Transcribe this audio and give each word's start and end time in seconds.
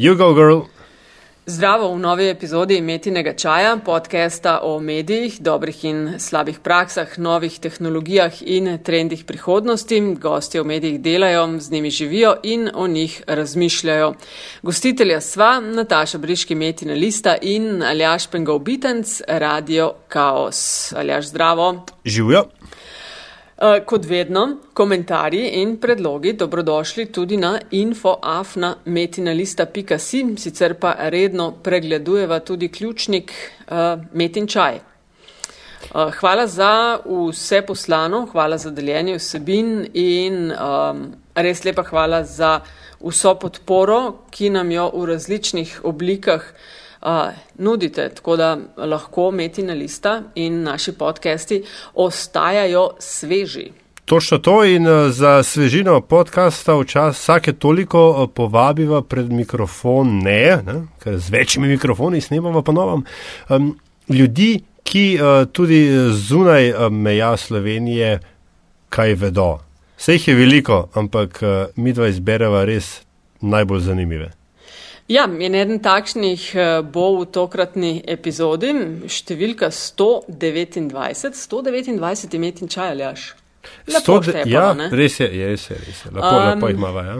You 0.00 0.16
go, 0.16 0.32
girl. 0.34 0.60
Zdravo 1.46 1.92
v 1.94 1.98
novi 1.98 2.28
epizodi 2.28 2.80
Metinega 2.80 3.34
čaja, 3.36 3.76
podcasta 3.84 4.60
o 4.62 4.80
medijih, 4.80 5.36
dobrih 5.40 5.84
in 5.84 6.14
slabih 6.18 6.60
praksah, 6.64 7.18
novih 7.18 7.58
tehnologijah 7.60 8.32
in 8.40 8.78
trendih 8.84 9.24
prihodnosti. 9.28 10.00
Gosti 10.16 10.60
v 10.60 10.64
medijih 10.64 11.00
delajo, 11.00 11.60
z 11.60 11.70
njimi 11.70 11.90
živijo 11.90 12.34
in 12.42 12.70
o 12.74 12.86
njih 12.88 13.22
razmišljajo. 13.26 14.14
Gostitelja 14.62 15.20
sva 15.20 15.60
Nataša 15.60 16.18
Briški 16.18 16.54
Metina 16.54 16.94
Lista 16.94 17.36
in 17.42 17.82
Aljaš 17.82 18.26
Pengov 18.26 18.58
Bitenc, 18.58 19.20
Radio 19.28 19.92
Chaos. 20.08 20.92
Aljaš, 20.96 21.28
zdravo. 21.28 21.84
Živijo. 22.04 22.44
Eh, 23.60 23.82
kot 23.84 24.06
vedno, 24.08 24.56
komentarji 24.72 25.50
in 25.60 25.74
predlogi 25.80 26.32
dobrodošli 26.32 27.06
tudi 27.12 27.36
na 27.36 27.58
infoafna.metinalista.si, 27.70 30.36
sicer 30.40 30.74
pa 30.80 30.94
redno 31.12 31.52
pregledujeva 31.62 32.40
tudi 32.40 32.68
ključnik 32.72 33.32
uh, 33.32 33.76
Metin 34.12 34.46
čaj. 34.46 34.76
Uh, 34.76 34.82
hvala 36.20 36.46
za 36.46 36.98
vse 37.04 37.62
poslano, 37.62 38.26
hvala 38.32 38.58
za 38.58 38.70
deljenje 38.70 39.16
vsebin 39.18 39.86
in 39.92 40.52
um, 40.52 41.14
res 41.34 41.64
lepa 41.64 41.82
hvala 41.82 42.24
za 42.24 42.60
vso 43.00 43.34
podporo, 43.34 44.12
ki 44.30 44.50
nam 44.56 44.70
jo 44.72 44.90
v 44.94 45.04
različnih 45.12 45.80
oblikah 45.84 46.40
uh, 46.40 46.79
uh, 47.02 47.08
nudite, 47.58 48.08
tako 48.08 48.36
da 48.36 48.58
lahko 48.76 49.30
metina 49.30 49.74
lista 49.74 50.22
in 50.34 50.62
naši 50.62 50.92
podcasti 50.92 51.64
ostajajo 51.94 52.90
sveži. 52.98 53.70
Točno 54.04 54.38
to 54.38 54.64
in 54.64 54.86
za 55.10 55.42
svežino 55.42 56.00
podcasta 56.00 56.74
včasih 56.74 57.20
vsake 57.20 57.52
toliko 57.52 58.26
povabiva 58.34 59.02
pred 59.02 59.32
mikrofon, 59.32 60.18
ne, 60.18 60.62
ne 60.66 60.82
ker 60.98 61.18
z 61.18 61.30
večjimi 61.30 61.68
mikrofoni 61.68 62.20
snemamo 62.20 62.62
pa 62.62 62.72
novam. 62.72 63.04
Um, 63.48 63.78
ljudi, 64.08 64.60
ki 64.82 65.18
uh, 65.20 65.46
tudi 65.52 65.88
zunaj 66.10 66.72
meja 66.90 67.36
Slovenije 67.36 68.18
kaj 68.88 69.14
vedo. 69.14 69.58
Vse 69.96 70.12
jih 70.12 70.28
je 70.28 70.34
veliko, 70.34 70.88
ampak 70.94 71.42
uh, 71.42 71.48
mi 71.76 71.92
dva 71.92 72.08
izbereva 72.08 72.64
res 72.64 73.02
najbolj 73.40 73.80
zanimive. 73.80 74.39
Ja, 75.10 75.24
en 75.26 75.54
eden 75.58 75.80
takšnih 75.82 76.42
eh, 76.54 76.68
bo 76.86 77.08
v 77.18 77.24
tokratni 77.34 77.96
epizodi, 78.06 78.70
številka 79.10 79.72
129, 79.74 81.34
129 81.34 82.36
imet 82.38 82.60
in 82.62 82.70
čaj 82.70 82.92
ali 82.92 83.06
až. 83.08 83.24
Ja, 83.90 84.70
res 84.94 85.18
je, 85.18 85.26
je, 85.26 85.48
res 85.50 85.66
je, 85.66 85.78
res 85.82 86.04
je. 86.06 86.12
Lepo, 86.14 86.30
um, 86.30 86.44
lepo 86.46 86.70
imava, 86.70 87.02
ja. 87.08 87.16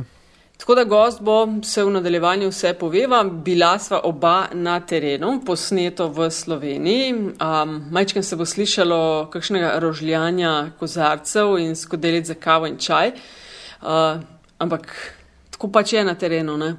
Tako 0.60 0.76
da 0.78 0.84
gost 0.84 1.22
bo 1.24 1.36
se 1.66 1.82
v 1.82 1.90
nadaljevanju 1.96 2.52
vse 2.52 2.72
poveva. 2.78 3.24
Bila 3.24 3.72
sva 3.82 4.02
oba 4.06 4.34
na 4.54 4.76
terenu, 4.86 5.40
posneto 5.46 6.06
v 6.14 6.28
Sloveniji. 6.30 7.08
Um, 7.42 7.72
Majčkam 7.90 8.22
se 8.22 8.38
bo 8.38 8.46
slišalo 8.46 9.30
kakšnega 9.32 9.72
rožljanja 9.82 10.52
kozarcev 10.78 11.56
in 11.58 11.74
skodelic 11.74 12.30
za 12.30 12.38
kavo 12.38 12.70
in 12.70 12.78
čaj. 12.78 13.16
Uh, 13.82 14.22
ampak 14.62 14.94
tako 15.50 15.72
pač 15.74 15.96
je 15.96 16.04
na 16.06 16.14
terenu, 16.14 16.54
ne? 16.60 16.70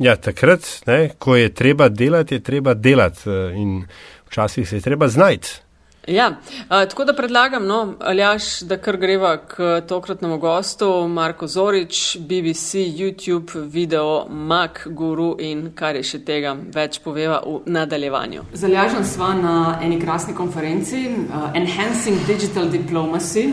Ja, 0.00 0.14
takrat, 0.16 0.64
ne, 0.86 1.10
ko 1.18 1.36
je 1.36 1.50
treba 1.54 1.88
delati, 1.88 2.34
je 2.34 2.42
treba 2.42 2.74
delati 2.74 3.30
eh, 3.30 3.52
in 3.56 3.82
včasih 4.30 4.68
se 4.68 4.76
je 4.76 4.80
treba 4.80 5.08
znajti. 5.08 5.60
Ja, 6.08 6.30
a, 6.68 6.86
tako 6.86 7.04
da 7.04 7.12
predlagam, 7.12 7.66
no, 7.66 7.94
Aljaš, 8.00 8.60
da 8.60 8.76
kar 8.76 8.96
greva 8.96 9.36
k 9.36 9.80
tokratnemu 9.88 10.38
gostu, 10.38 11.08
Marko 11.08 11.46
Zorič, 11.46 12.16
BBC, 12.18 12.74
YouTube, 12.74 13.60
video, 13.68 14.26
Mac, 14.28 14.70
Guru 14.86 15.36
in 15.38 15.70
kar 15.74 15.96
je 15.96 16.02
še 16.02 16.22
tega 16.24 16.54
več 16.74 17.02
poveva 17.04 17.42
v 17.44 17.60
nadaljevanju. 17.68 18.46
Z 18.54 18.70
Aljažem 18.70 19.04
sva 19.04 19.34
na 19.36 19.54
eni 19.84 20.00
krasni 20.00 20.34
konferenci 20.34 21.04
uh, 21.04 21.52
Enhancing 21.54 22.24
Digital 22.26 22.72
Diplomacy 22.72 23.44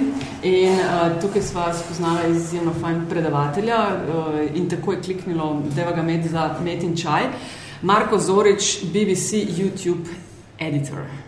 in 0.47 0.79
uh, 0.79 1.19
tukaj 1.21 1.43
sva 1.51 1.67
spoznala 1.75 2.31
izjemno 2.31 2.71
fajn 2.79 3.05
predavatelja 3.11 3.83
uh, 3.91 4.41
in 4.55 4.71
tako 4.71 4.95
je 4.95 5.03
kliknilo, 5.03 5.51
deva 5.75 5.91
ga 5.91 6.01
med 6.01 6.31
za 6.31 6.53
met 6.63 6.83
in 6.83 6.95
čaj. 6.95 7.27
Marko 7.81 8.17
Zorič, 8.17 8.77
BBC, 8.87 9.43
YouTube, 9.51 10.07
editor. 10.57 11.26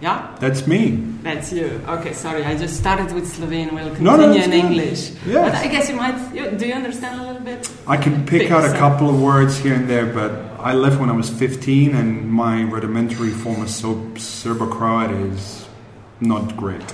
Yeah? 0.00 0.36
That's 0.40 0.66
me. 0.66 0.96
That's 1.22 1.52
you. 1.52 1.80
Okay, 1.88 2.12
sorry. 2.12 2.44
I 2.44 2.56
just 2.56 2.76
started 2.76 3.12
with 3.12 3.26
Slovene. 3.26 3.74
We'll 3.74 3.94
continue 3.94 4.04
no, 4.04 4.16
no, 4.16 4.34
in 4.34 4.52
English. 4.52 5.12
Yeah. 5.26 5.42
But 5.42 5.54
I 5.54 5.68
guess 5.68 5.88
you 5.88 5.96
might. 5.96 6.34
You, 6.34 6.50
do 6.50 6.66
you 6.66 6.74
understand 6.74 7.20
a 7.20 7.24
little 7.26 7.42
bit? 7.42 7.70
I 7.86 7.96
can 7.96 8.26
pick 8.26 8.50
out 8.50 8.64
a 8.64 8.76
couple 8.76 9.08
of 9.08 9.20
words 9.20 9.58
here 9.58 9.74
and 9.74 9.88
there, 9.88 10.06
but 10.06 10.30
I 10.60 10.74
left 10.74 11.00
when 11.00 11.08
I 11.08 11.14
was 11.14 11.30
15, 11.30 11.94
and 11.94 12.30
my 12.30 12.62
rudimentary 12.62 13.30
form 13.30 13.62
of 13.62 13.70
Serbo-Croat 13.70 15.10
is 15.10 15.66
not 16.20 16.56
great. 16.56 16.82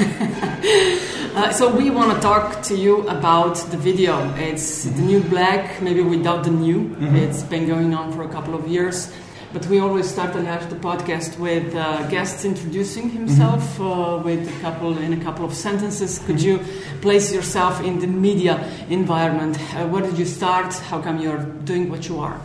uh, 0.00 1.52
so 1.52 1.74
we 1.74 1.90
want 1.90 2.14
to 2.14 2.20
talk 2.20 2.62
to 2.62 2.76
you 2.76 3.06
about 3.08 3.56
the 3.70 3.76
video. 3.76 4.32
It's 4.34 4.84
the 4.84 5.02
new 5.02 5.20
black, 5.20 5.80
maybe 5.82 6.00
without 6.00 6.44
the 6.44 6.50
new. 6.50 6.80
Mm-hmm. 6.80 7.16
It's 7.16 7.42
been 7.42 7.68
going 7.68 7.94
on 7.94 8.12
for 8.12 8.22
a 8.24 8.28
couple 8.28 8.54
of 8.54 8.66
years. 8.66 9.12
But 9.52 9.66
we 9.66 9.80
always 9.80 10.08
start 10.08 10.32
the 10.32 10.40
podcast 10.76 11.36
with 11.36 11.74
uh, 11.74 12.06
guests 12.06 12.44
introducing 12.44 13.10
himself 13.10 13.60
mm-hmm. 13.78 13.82
uh, 13.82 14.18
with 14.18 14.46
a 14.46 14.60
couple 14.60 14.96
in 14.96 15.12
a 15.12 15.24
couple 15.24 15.44
of 15.44 15.54
sentences. 15.54 16.20
Could 16.20 16.40
you 16.40 16.60
place 17.00 17.34
yourself 17.34 17.82
in 17.82 17.98
the 17.98 18.06
media 18.06 18.64
environment? 18.88 19.58
Uh, 19.74 19.88
where 19.88 20.02
did 20.02 20.16
you 20.16 20.24
start? 20.24 20.72
How 20.74 21.02
come 21.02 21.18
you're 21.18 21.42
doing 21.64 21.90
what 21.90 22.08
you 22.08 22.20
are? 22.20 22.40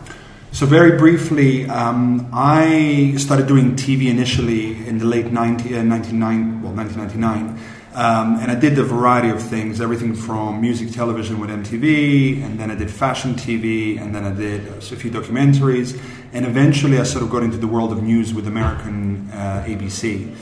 So 0.50 0.66
very 0.66 0.98
briefly, 0.98 1.68
um, 1.70 2.28
I 2.32 3.14
started 3.18 3.46
doing 3.46 3.76
TV 3.76 4.08
initially 4.08 4.84
in 4.88 4.98
the 4.98 5.04
late 5.04 5.30
90, 5.30 5.76
uh, 5.76 5.82
99, 5.82 6.62
well, 6.62 6.72
1999. 6.72 7.60
Um, 7.96 8.38
and 8.40 8.50
I 8.50 8.54
did 8.54 8.78
a 8.78 8.82
variety 8.82 9.30
of 9.30 9.42
things, 9.42 9.80
everything 9.80 10.14
from 10.14 10.60
music 10.60 10.92
television 10.92 11.40
with 11.40 11.48
MTV, 11.48 12.42
and 12.44 12.60
then 12.60 12.70
I 12.70 12.74
did 12.74 12.90
fashion 12.90 13.34
TV, 13.34 13.98
and 13.98 14.14
then 14.14 14.24
I 14.24 14.32
did 14.32 14.68
a 14.68 14.80
few 14.82 15.10
documentaries, 15.10 15.98
and 16.32 16.44
eventually 16.44 16.98
I 16.98 17.04
sort 17.04 17.22
of 17.22 17.30
got 17.30 17.42
into 17.42 17.56
the 17.56 17.66
world 17.66 17.92
of 17.92 18.02
news 18.02 18.34
with 18.34 18.46
American 18.46 19.30
uh, 19.32 19.64
ABC. 19.66 20.34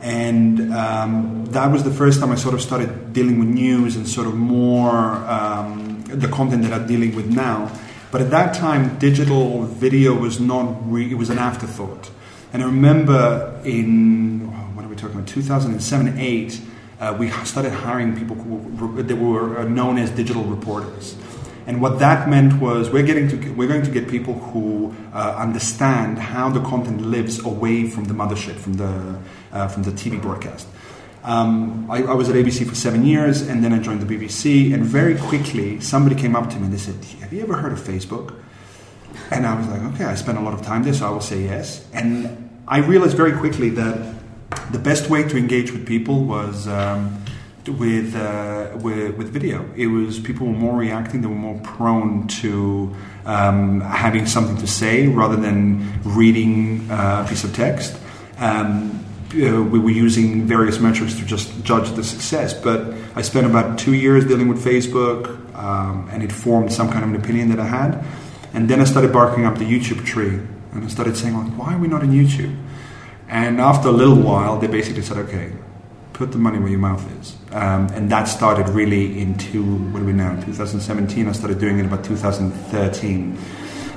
And 0.00 0.72
um, 0.72 1.46
that 1.46 1.70
was 1.70 1.84
the 1.84 1.90
first 1.90 2.20
time 2.20 2.32
I 2.32 2.34
sort 2.34 2.54
of 2.54 2.60
started 2.60 3.12
dealing 3.12 3.38
with 3.38 3.48
news 3.48 3.94
and 3.94 4.08
sort 4.08 4.26
of 4.26 4.34
more 4.34 4.90
um, 4.90 6.02
the 6.06 6.28
content 6.28 6.62
that 6.64 6.72
I'm 6.72 6.86
dealing 6.86 7.14
with 7.14 7.26
now. 7.26 7.70
But 8.10 8.20
at 8.20 8.30
that 8.30 8.54
time, 8.54 8.98
digital 8.98 9.62
video 9.62 10.14
was 10.14 10.40
not, 10.40 10.90
re- 10.92 11.10
it 11.10 11.14
was 11.14 11.30
an 11.30 11.38
afterthought. 11.38 12.10
And 12.52 12.62
I 12.62 12.66
remember 12.66 13.60
in, 13.64 14.40
what 14.74 14.84
are 14.84 14.88
we 14.88 14.96
talking 14.96 15.16
about, 15.16 15.28
2007 15.28 16.18
8, 16.18 16.60
uh, 17.00 17.16
we 17.18 17.30
started 17.44 17.72
hiring 17.72 18.16
people 18.16 18.36
that 19.02 19.16
were 19.16 19.58
uh, 19.58 19.64
known 19.64 19.98
as 19.98 20.10
digital 20.10 20.44
reporters. 20.44 21.16
And 21.66 21.80
what 21.80 21.98
that 22.00 22.28
meant 22.28 22.60
was 22.60 22.90
we're 22.90 23.04
getting 23.04 23.28
to 23.28 23.52
we're 23.54 23.68
going 23.68 23.84
to 23.84 23.90
get 23.90 24.08
people 24.08 24.34
who 24.34 24.94
uh, 25.12 25.34
understand 25.38 26.18
how 26.18 26.50
the 26.50 26.60
content 26.60 27.02
lives 27.02 27.44
away 27.44 27.88
from 27.88 28.04
the 28.04 28.14
mothership, 28.14 28.56
from 28.56 28.74
the 28.74 29.18
uh, 29.52 29.68
from 29.68 29.84
the 29.84 29.92
TV 29.92 30.20
broadcast. 30.20 30.66
Um, 31.24 31.88
I, 31.88 32.02
I, 32.02 32.14
was 32.14 32.28
at 32.28 32.34
ABC 32.34 32.68
for 32.68 32.74
seven 32.74 33.06
years, 33.06 33.42
and 33.42 33.62
then 33.62 33.72
I 33.72 33.78
joined 33.78 34.00
the 34.00 34.12
BBC. 34.12 34.74
And 34.74 34.84
very 34.84 35.16
quickly, 35.16 35.78
somebody 35.78 36.16
came 36.16 36.34
up 36.34 36.50
to 36.50 36.56
me 36.56 36.64
and 36.64 36.72
they 36.72 36.78
said, 36.78 36.96
"Have 37.20 37.32
you 37.32 37.42
ever 37.42 37.56
heard 37.56 37.72
of 37.72 37.78
Facebook?" 37.78 38.34
And 39.30 39.46
I 39.46 39.56
was 39.56 39.68
like, 39.68 39.82
"Okay, 39.94 40.04
I 40.04 40.16
spent 40.16 40.38
a 40.38 40.40
lot 40.40 40.52
of 40.52 40.62
time 40.62 40.82
there, 40.82 40.94
so 40.94 41.06
I 41.06 41.10
will 41.10 41.20
say 41.20 41.44
yes." 41.44 41.86
And 41.92 42.50
I 42.66 42.78
realized 42.78 43.16
very 43.16 43.32
quickly 43.32 43.70
that 43.70 44.14
the 44.72 44.78
best 44.78 45.10
way 45.10 45.22
to 45.22 45.36
engage 45.36 45.70
with 45.70 45.86
people 45.86 46.24
was 46.24 46.66
um, 46.66 47.22
with, 47.68 48.14
uh, 48.16 48.76
with, 48.80 49.16
with 49.16 49.28
video. 49.28 49.68
It 49.76 49.86
was 49.86 50.18
people 50.18 50.46
were 50.46 50.52
more 50.52 50.76
reacting; 50.76 51.20
they 51.22 51.28
were 51.28 51.34
more 51.34 51.60
prone 51.60 52.26
to 52.42 52.94
um, 53.24 53.80
having 53.80 54.26
something 54.26 54.56
to 54.58 54.66
say 54.66 55.06
rather 55.06 55.36
than 55.36 56.00
reading 56.02 56.90
uh, 56.90 57.24
a 57.24 57.28
piece 57.28 57.44
of 57.44 57.54
text. 57.54 57.98
Um, 58.38 59.04
uh, 59.34 59.62
we 59.62 59.78
were 59.78 59.90
using 59.90 60.46
various 60.46 60.78
metrics 60.78 61.14
to 61.18 61.24
just 61.24 61.64
judge 61.64 61.90
the 61.92 62.04
success. 62.04 62.52
But 62.52 62.94
I 63.14 63.22
spent 63.22 63.46
about 63.46 63.78
two 63.78 63.94
years 63.94 64.26
dealing 64.26 64.48
with 64.48 64.62
Facebook, 64.62 65.54
um, 65.56 66.08
and 66.12 66.22
it 66.22 66.32
formed 66.32 66.72
some 66.72 66.90
kind 66.90 67.04
of 67.04 67.10
an 67.10 67.16
opinion 67.16 67.48
that 67.50 67.60
I 67.60 67.66
had. 67.66 68.04
And 68.52 68.68
then 68.68 68.80
I 68.80 68.84
started 68.84 69.12
barking 69.12 69.46
up 69.46 69.56
the 69.56 69.64
YouTube 69.64 70.04
tree, 70.04 70.40
and 70.72 70.84
I 70.84 70.88
started 70.88 71.16
saying, 71.16 71.34
like, 71.36 71.52
"Why 71.58 71.74
are 71.74 71.78
we 71.78 71.88
not 71.88 72.02
in 72.02 72.10
YouTube?" 72.10 72.54
And 73.32 73.62
after 73.62 73.88
a 73.88 73.92
little 73.92 74.20
while, 74.20 74.58
they 74.58 74.66
basically 74.66 75.00
said, 75.00 75.16
okay, 75.16 75.52
put 76.22 76.30
the 76.30 76.38
money 76.38 76.58
where 76.60 76.68
your 76.68 76.78
mouth 76.78 77.04
is. 77.20 77.34
Um, 77.50 77.88
and 77.94 78.08
that 78.10 78.28
started 78.28 78.68
really 78.68 79.20
into, 79.20 79.60
what 79.90 80.02
are 80.02 80.04
we 80.04 80.12
now, 80.12 80.40
2017? 80.40 81.26
I 81.26 81.32
started 81.32 81.58
doing 81.58 81.80
it 81.80 81.86
about 81.86 82.04
2013. 82.04 83.36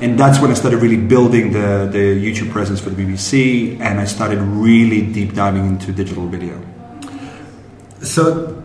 And 0.01 0.19
that's 0.19 0.41
when 0.41 0.49
I 0.49 0.55
started 0.55 0.81
really 0.81 0.97
building 0.97 1.53
the, 1.53 1.87
the 1.91 2.05
YouTube 2.25 2.49
presence 2.51 2.79
for 2.79 2.89
the 2.89 2.99
BBC, 2.99 3.79
and 3.79 3.99
I 3.99 4.05
started 4.05 4.39
really 4.39 5.01
deep 5.05 5.35
diving 5.35 5.67
into 5.67 5.91
digital 5.91 6.25
video. 6.25 6.59
So, 8.01 8.64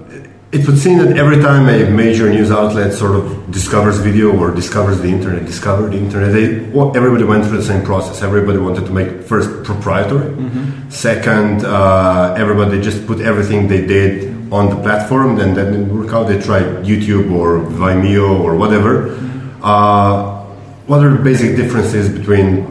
it 0.52 0.66
would 0.66 0.78
seem 0.78 0.98
that 0.98 1.16
every 1.16 1.40
time 1.40 1.68
a 1.68 1.88
major 1.88 2.28
news 2.28 2.50
outlet 2.50 2.92
sort 2.92 3.14
of 3.14 3.52
discovers 3.52 3.98
video 3.98 4.36
or 4.36 4.52
discovers 4.52 5.00
the 5.00 5.06
internet, 5.08 5.46
discovered 5.46 5.90
the 5.90 5.98
internet, 5.98 6.32
they, 6.32 6.58
well, 6.70 6.96
everybody 6.96 7.22
went 7.22 7.46
through 7.46 7.58
the 7.58 7.62
same 7.62 7.84
process. 7.84 8.20
Everybody 8.20 8.58
wanted 8.58 8.84
to 8.86 8.90
make 8.90 9.22
first 9.22 9.62
proprietary. 9.62 10.30
Mm-hmm. 10.32 10.90
Second, 10.90 11.64
uh, 11.64 12.34
everybody 12.36 12.80
just 12.80 13.06
put 13.06 13.20
everything 13.20 13.68
they 13.68 13.86
did 13.86 14.52
on 14.52 14.70
the 14.70 14.82
platform, 14.82 15.38
and 15.38 15.56
then 15.56 15.72
it 15.72 15.86
worked 15.86 16.12
out. 16.12 16.24
They 16.26 16.40
tried 16.40 16.84
YouTube 16.84 17.30
or 17.30 17.60
Vimeo 17.60 18.40
or 18.40 18.56
whatever. 18.56 19.10
Mm-hmm. 19.10 19.62
Uh, 19.62 20.40
what 20.88 21.04
are 21.04 21.16
the 21.16 21.22
basic 21.22 21.54
differences 21.54 22.08
between 22.08 22.66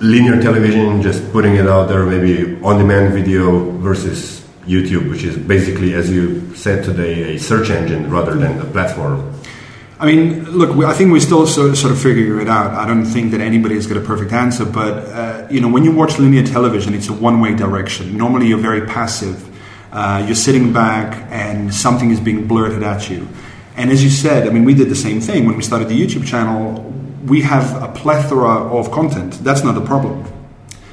linear 0.00 0.40
television, 0.40 1.02
just 1.02 1.30
putting 1.30 1.56
it 1.56 1.66
out 1.66 1.90
there, 1.90 2.06
maybe 2.06 2.58
on-demand 2.62 3.12
video 3.12 3.70
versus 3.80 4.39
YouTube, 4.70 5.10
which 5.10 5.24
is 5.24 5.36
basically, 5.36 5.94
as 5.94 6.10
you 6.10 6.54
said 6.54 6.84
today, 6.84 7.34
a 7.34 7.38
search 7.38 7.70
engine 7.70 8.10
rather 8.10 8.34
than 8.34 8.60
a 8.60 8.64
platform? 8.64 9.34
I 9.98 10.06
mean, 10.06 10.50
look, 10.50 10.70
I 10.84 10.94
think 10.94 11.12
we're 11.12 11.20
still 11.20 11.46
sort 11.46 11.92
of 11.92 12.00
figure 12.00 12.40
it 12.40 12.48
out. 12.48 12.70
I 12.72 12.86
don't 12.86 13.04
think 13.04 13.32
that 13.32 13.40
anybody's 13.42 13.86
got 13.86 13.98
a 13.98 14.00
perfect 14.00 14.32
answer, 14.32 14.64
but 14.64 14.94
uh, 15.08 15.46
you 15.50 15.60
know, 15.60 15.68
when 15.68 15.84
you 15.84 15.92
watch 15.92 16.18
linear 16.18 16.42
television, 16.42 16.94
it's 16.94 17.08
a 17.08 17.12
one-way 17.12 17.54
direction. 17.54 18.16
Normally, 18.16 18.46
you're 18.46 18.58
very 18.58 18.86
passive. 18.86 19.46
Uh, 19.92 20.24
you're 20.24 20.36
sitting 20.36 20.72
back, 20.72 21.26
and 21.30 21.74
something 21.74 22.10
is 22.10 22.20
being 22.20 22.46
blurted 22.46 22.82
at 22.82 23.10
you. 23.10 23.28
And 23.76 23.90
as 23.90 24.02
you 24.02 24.08
said, 24.10 24.48
I 24.48 24.50
mean, 24.50 24.64
we 24.64 24.72
did 24.72 24.88
the 24.88 24.94
same 24.96 25.20
thing 25.20 25.46
when 25.46 25.56
we 25.56 25.62
started 25.62 25.88
the 25.88 26.00
YouTube 26.00 26.26
channel. 26.26 26.82
We 27.26 27.42
have 27.42 27.82
a 27.82 27.88
plethora 27.88 28.72
of 28.78 28.90
content. 28.90 29.34
That's 29.44 29.64
not 29.64 29.74
the 29.74 29.84
problem. 29.84 30.24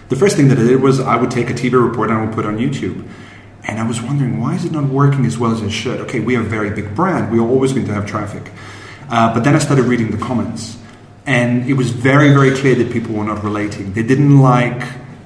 The 0.09 0.15
first 0.15 0.35
thing 0.35 0.47
that 0.49 0.57
I 0.57 0.63
did 0.63 0.81
was 0.81 0.99
I 0.99 1.15
would 1.15 1.31
take 1.31 1.49
a 1.49 1.53
TV 1.53 1.73
report 1.73 2.09
and 2.09 2.19
I 2.19 2.25
would 2.25 2.33
put 2.33 2.45
it 2.45 2.47
on 2.47 2.57
YouTube. 2.57 3.07
And 3.67 3.79
I 3.79 3.85
was 3.85 4.01
wondering, 4.01 4.39
why 4.39 4.55
is 4.55 4.63
it 4.63 4.71
not 4.71 4.85
working 4.85 5.25
as 5.25 5.37
well 5.37 5.51
as 5.51 5.61
it 5.61 5.71
should? 5.71 5.99
Okay, 6.01 6.21
we 6.21 6.37
are 6.37 6.41
a 6.41 6.43
very 6.43 6.69
big 6.69 6.95
brand. 6.95 7.31
We 7.31 7.37
are 7.37 7.47
always 7.47 7.73
going 7.73 7.85
to 7.87 7.93
have 7.93 8.05
traffic. 8.05 8.49
Uh, 9.09 9.33
but 9.33 9.43
then 9.43 9.55
I 9.55 9.59
started 9.59 9.83
reading 9.85 10.09
the 10.11 10.17
comments. 10.17 10.77
And 11.25 11.69
it 11.69 11.73
was 11.73 11.89
very, 11.89 12.29
very 12.29 12.55
clear 12.55 12.75
that 12.75 12.91
people 12.91 13.13
were 13.13 13.25
not 13.25 13.43
relating. 13.43 13.91
They 13.91 14.03
didn't 14.03 14.39
like, 14.39 14.81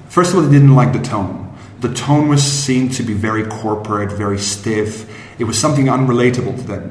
first 0.08 0.30
of 0.30 0.36
all, 0.36 0.42
they 0.42 0.50
didn't 0.50 0.74
like 0.74 0.92
the 0.92 1.00
tone. 1.00 1.56
The 1.78 1.94
tone 1.94 2.28
was 2.28 2.42
seen 2.42 2.88
to 2.90 3.04
be 3.04 3.14
very 3.14 3.44
corporate, 3.46 4.10
very 4.10 4.38
stiff. 4.38 5.08
It 5.40 5.44
was 5.44 5.56
something 5.58 5.86
unrelatable 5.86 6.56
to 6.56 6.62
them. 6.62 6.90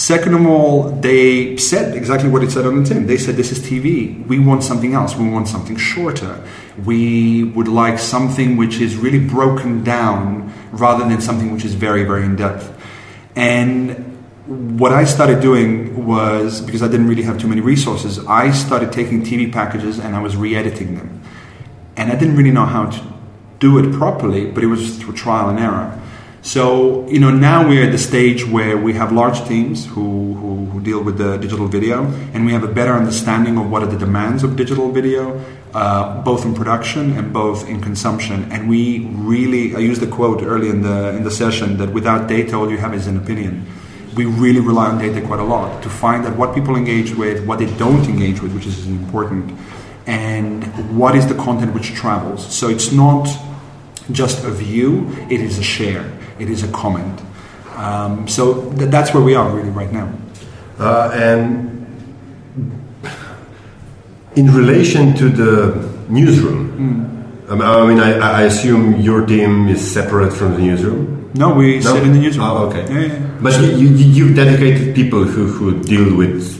Second 0.00 0.32
of 0.32 0.46
all, 0.46 0.92
they 0.92 1.58
said 1.58 1.94
exactly 1.94 2.30
what 2.30 2.42
it 2.42 2.50
said 2.50 2.64
on 2.64 2.82
the 2.82 2.88
tin. 2.88 3.06
They 3.06 3.18
said, 3.18 3.36
This 3.36 3.52
is 3.52 3.58
TV. 3.58 4.26
We 4.26 4.38
want 4.38 4.64
something 4.64 4.94
else. 4.94 5.14
We 5.14 5.28
want 5.28 5.46
something 5.46 5.76
shorter. 5.76 6.42
We 6.86 7.44
would 7.44 7.68
like 7.68 7.98
something 7.98 8.56
which 8.56 8.80
is 8.80 8.96
really 8.96 9.18
broken 9.18 9.84
down 9.84 10.54
rather 10.72 11.06
than 11.06 11.20
something 11.20 11.52
which 11.52 11.66
is 11.66 11.74
very, 11.74 12.04
very 12.04 12.24
in 12.24 12.34
depth. 12.36 12.72
And 13.36 14.16
what 14.78 14.90
I 14.90 15.04
started 15.04 15.42
doing 15.42 16.06
was 16.06 16.62
because 16.62 16.82
I 16.82 16.88
didn't 16.88 17.08
really 17.08 17.24
have 17.24 17.38
too 17.38 17.48
many 17.48 17.60
resources, 17.60 18.18
I 18.20 18.52
started 18.52 18.92
taking 18.92 19.22
TV 19.22 19.52
packages 19.52 19.98
and 19.98 20.16
I 20.16 20.22
was 20.22 20.34
re 20.34 20.56
editing 20.56 20.94
them. 20.94 21.20
And 21.98 22.10
I 22.10 22.14
didn't 22.16 22.36
really 22.36 22.52
know 22.52 22.64
how 22.64 22.86
to 22.86 23.02
do 23.58 23.78
it 23.78 23.92
properly, 23.92 24.50
but 24.50 24.64
it 24.64 24.68
was 24.68 24.96
through 24.96 25.12
trial 25.12 25.50
and 25.50 25.58
error. 25.58 26.00
So, 26.42 27.06
you 27.08 27.20
know, 27.20 27.30
now 27.30 27.68
we're 27.68 27.84
at 27.84 27.92
the 27.92 27.98
stage 27.98 28.46
where 28.46 28.76
we 28.76 28.94
have 28.94 29.12
large 29.12 29.46
teams 29.46 29.86
who, 29.86 30.34
who, 30.34 30.64
who, 30.66 30.80
deal 30.80 31.02
with 31.02 31.18
the 31.18 31.36
digital 31.36 31.68
video, 31.68 32.06
and 32.32 32.46
we 32.46 32.52
have 32.52 32.64
a 32.64 32.72
better 32.72 32.94
understanding 32.94 33.58
of 33.58 33.70
what 33.70 33.82
are 33.82 33.86
the 33.86 33.98
demands 33.98 34.42
of 34.42 34.56
digital 34.56 34.90
video, 34.90 35.38
uh, 35.74 36.22
both 36.22 36.46
in 36.46 36.54
production 36.54 37.12
and 37.18 37.30
both 37.30 37.68
in 37.68 37.82
consumption. 37.82 38.50
And 38.50 38.70
we 38.70 39.06
really, 39.12 39.76
I 39.76 39.80
used 39.80 40.02
a 40.02 40.06
quote 40.06 40.42
early 40.42 40.70
in 40.70 40.80
the, 40.80 41.10
in 41.10 41.24
the 41.24 41.30
session 41.30 41.76
that 41.76 41.92
without 41.92 42.26
data, 42.26 42.56
all 42.56 42.70
you 42.70 42.78
have 42.78 42.94
is 42.94 43.06
an 43.06 43.18
opinion. 43.18 43.66
We 44.14 44.24
really 44.24 44.60
rely 44.60 44.86
on 44.86 44.98
data 44.98 45.20
quite 45.20 45.40
a 45.40 45.44
lot 45.44 45.82
to 45.82 45.90
find 45.90 46.26
out 46.26 46.36
what 46.36 46.54
people 46.54 46.74
engage 46.74 47.14
with, 47.14 47.46
what 47.46 47.58
they 47.58 47.72
don't 47.76 48.04
engage 48.06 48.40
with, 48.40 48.54
which 48.54 48.66
is 48.66 48.86
important, 48.86 49.56
and 50.06 50.64
what 50.98 51.14
is 51.14 51.26
the 51.26 51.34
content 51.34 51.74
which 51.74 51.92
travels. 51.92 52.52
So 52.52 52.70
it's 52.70 52.92
not 52.92 53.28
just 54.12 54.44
a 54.44 54.50
view, 54.50 55.08
it 55.30 55.40
is 55.40 55.58
a 55.58 55.62
share 55.62 56.10
it 56.40 56.48
is 56.48 56.64
a 56.64 56.72
comment. 56.72 57.20
Um, 57.76 58.26
so 58.26 58.72
th- 58.72 58.90
that's 58.90 59.14
where 59.14 59.22
we 59.22 59.34
are 59.34 59.48
really 59.50 59.70
right 59.70 59.92
now. 59.92 60.10
Uh, 60.78 61.10
and 61.14 61.86
in 64.34 64.52
relation 64.52 65.14
to 65.16 65.28
the 65.28 65.88
newsroom, 66.08 66.60
mm. 66.72 67.20
I 67.50 67.86
mean, 67.86 67.98
I, 67.98 68.12
I, 68.12 68.42
assume 68.42 69.00
your 69.00 69.26
team 69.26 69.68
is 69.68 69.80
separate 69.92 70.32
from 70.32 70.52
the 70.52 70.60
newsroom. 70.60 71.32
No, 71.34 71.52
we 71.52 71.80
no? 71.80 71.94
sit 71.94 72.04
in 72.04 72.12
the 72.12 72.18
newsroom. 72.20 72.46
Oh, 72.46 72.68
okay. 72.68 72.86
Yeah, 72.88 73.12
yeah. 73.12 73.38
But 73.42 73.60
you, 73.60 73.88
you, 73.88 74.26
have 74.28 74.36
dedicated 74.36 74.94
people 74.94 75.24
who, 75.24 75.46
who 75.46 75.82
deal 75.82 76.16
with. 76.16 76.56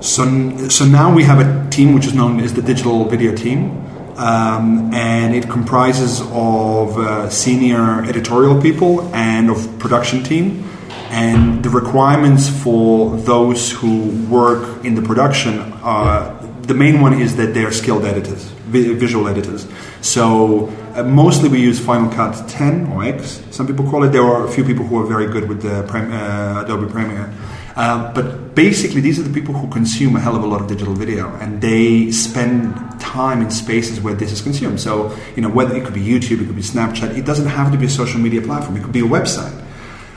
So, 0.00 0.68
so 0.68 0.84
now 0.84 1.12
we 1.12 1.24
have 1.24 1.40
a 1.40 1.68
team 1.70 1.94
which 1.94 2.06
is 2.06 2.14
known 2.14 2.38
as 2.38 2.54
the 2.54 2.62
digital 2.62 3.04
video 3.06 3.34
team 3.34 3.83
um, 4.16 4.92
and 4.94 5.34
it 5.34 5.48
comprises 5.48 6.20
of 6.32 6.98
uh, 6.98 7.28
senior 7.30 8.04
editorial 8.04 8.60
people 8.60 9.02
and 9.14 9.50
of 9.50 9.78
production 9.78 10.22
team. 10.22 10.68
And 11.10 11.62
the 11.62 11.70
requirements 11.70 12.48
for 12.48 13.16
those 13.16 13.70
who 13.70 14.08
work 14.28 14.84
in 14.84 14.94
the 14.94 15.02
production, 15.02 15.58
uh, 15.82 16.40
the 16.62 16.74
main 16.74 17.00
one 17.00 17.20
is 17.20 17.36
that 17.36 17.54
they're 17.54 17.72
skilled 17.72 18.04
editors, 18.04 18.42
visual 18.66 19.28
editors. 19.28 19.68
So 20.00 20.68
uh, 20.94 21.02
mostly 21.04 21.48
we 21.48 21.60
use 21.60 21.78
Final 21.78 22.10
Cut 22.10 22.48
10 22.48 22.88
or 22.88 23.04
X, 23.04 23.42
some 23.50 23.66
people 23.66 23.88
call 23.88 24.02
it. 24.04 24.08
There 24.08 24.22
are 24.22 24.46
a 24.46 24.50
few 24.50 24.64
people 24.64 24.84
who 24.84 24.98
are 24.98 25.06
very 25.06 25.30
good 25.30 25.48
with 25.48 25.62
the 25.62 25.84
uh, 25.84 26.64
Adobe 26.64 26.90
Premiere. 26.90 27.32
Uh, 27.76 28.12
but 28.12 28.54
basically, 28.54 29.00
these 29.00 29.18
are 29.18 29.22
the 29.22 29.32
people 29.32 29.52
who 29.52 29.68
consume 29.68 30.14
a 30.14 30.20
hell 30.20 30.36
of 30.36 30.44
a 30.44 30.46
lot 30.46 30.60
of 30.60 30.68
digital 30.68 30.94
video, 30.94 31.34
and 31.36 31.60
they 31.60 32.10
spend 32.12 32.74
time 33.00 33.40
in 33.40 33.50
spaces 33.50 34.00
where 34.00 34.14
this 34.14 34.30
is 34.30 34.40
consumed. 34.40 34.80
So, 34.80 35.16
you 35.34 35.42
know, 35.42 35.48
whether 35.48 35.74
it 35.74 35.84
could 35.84 35.94
be 35.94 36.04
YouTube, 36.04 36.40
it 36.40 36.46
could 36.46 36.56
be 36.56 36.62
Snapchat, 36.62 37.16
it 37.16 37.24
doesn't 37.24 37.48
have 37.48 37.72
to 37.72 37.78
be 37.78 37.86
a 37.86 37.90
social 37.90 38.20
media 38.20 38.40
platform. 38.42 38.76
It 38.76 38.84
could 38.84 38.92
be 38.92 39.00
a 39.00 39.08
website. 39.08 39.60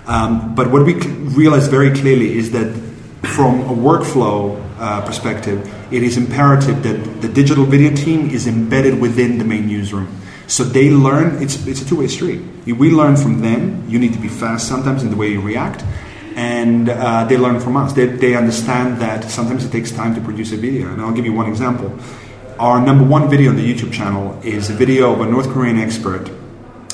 Um, 0.05 0.55
but 0.55 0.71
what 0.71 0.85
we 0.85 0.93
realize 0.93 1.67
very 1.67 1.91
clearly 1.91 2.37
is 2.37 2.51
that 2.51 2.73
from 3.23 3.61
a 3.61 3.73
workflow 3.73 4.63
uh, 4.79 5.05
perspective, 5.05 5.59
it 5.91 6.03
is 6.03 6.15
imperative 6.15 6.83
that 6.83 7.21
the 7.21 7.27
digital 7.27 7.65
video 7.65 7.93
team 7.95 8.29
is 8.29 8.45
embedded 8.45 9.01
within 9.01 9.39
the 9.39 9.43
main 9.43 9.67
newsroom. 9.67 10.07
So 10.45 10.63
they 10.63 10.91
learn, 10.91 11.41
it's, 11.41 11.65
it's 11.67 11.81
a 11.81 11.85
two 11.85 11.97
way 11.97 12.07
street. 12.07 12.41
We 12.65 12.91
learn 12.91 13.17
from 13.17 13.41
them. 13.41 13.83
You 13.89 13.99
need 13.99 14.13
to 14.13 14.19
be 14.19 14.29
fast 14.29 14.67
sometimes 14.67 15.03
in 15.03 15.09
the 15.09 15.17
way 15.17 15.29
you 15.29 15.41
react 15.41 15.83
and 16.37 16.87
uh, 16.87 17.25
they 17.25 17.35
learn 17.35 17.59
from 17.59 17.75
us. 17.75 17.93
They, 17.93 18.05
they 18.05 18.35
understand 18.35 19.01
that 19.01 19.23
sometimes 19.23 19.65
it 19.65 19.71
takes 19.71 19.91
time 19.91 20.13
to 20.13 20.21
produce 20.21 20.51
a 20.51 20.57
video. 20.57 20.93
And 20.93 21.01
I'll 21.01 21.11
give 21.11 21.25
you 21.25 21.33
one 21.33 21.47
example. 21.47 21.91
Our 22.59 22.79
number 22.79 23.03
one 23.03 23.27
video 23.27 23.49
on 23.49 23.55
the 23.55 23.73
YouTube 23.73 23.91
channel 23.91 24.39
is 24.43 24.69
a 24.69 24.73
video 24.73 25.11
of 25.13 25.21
a 25.21 25.25
North 25.25 25.49
Korean 25.49 25.79
expert 25.79 26.29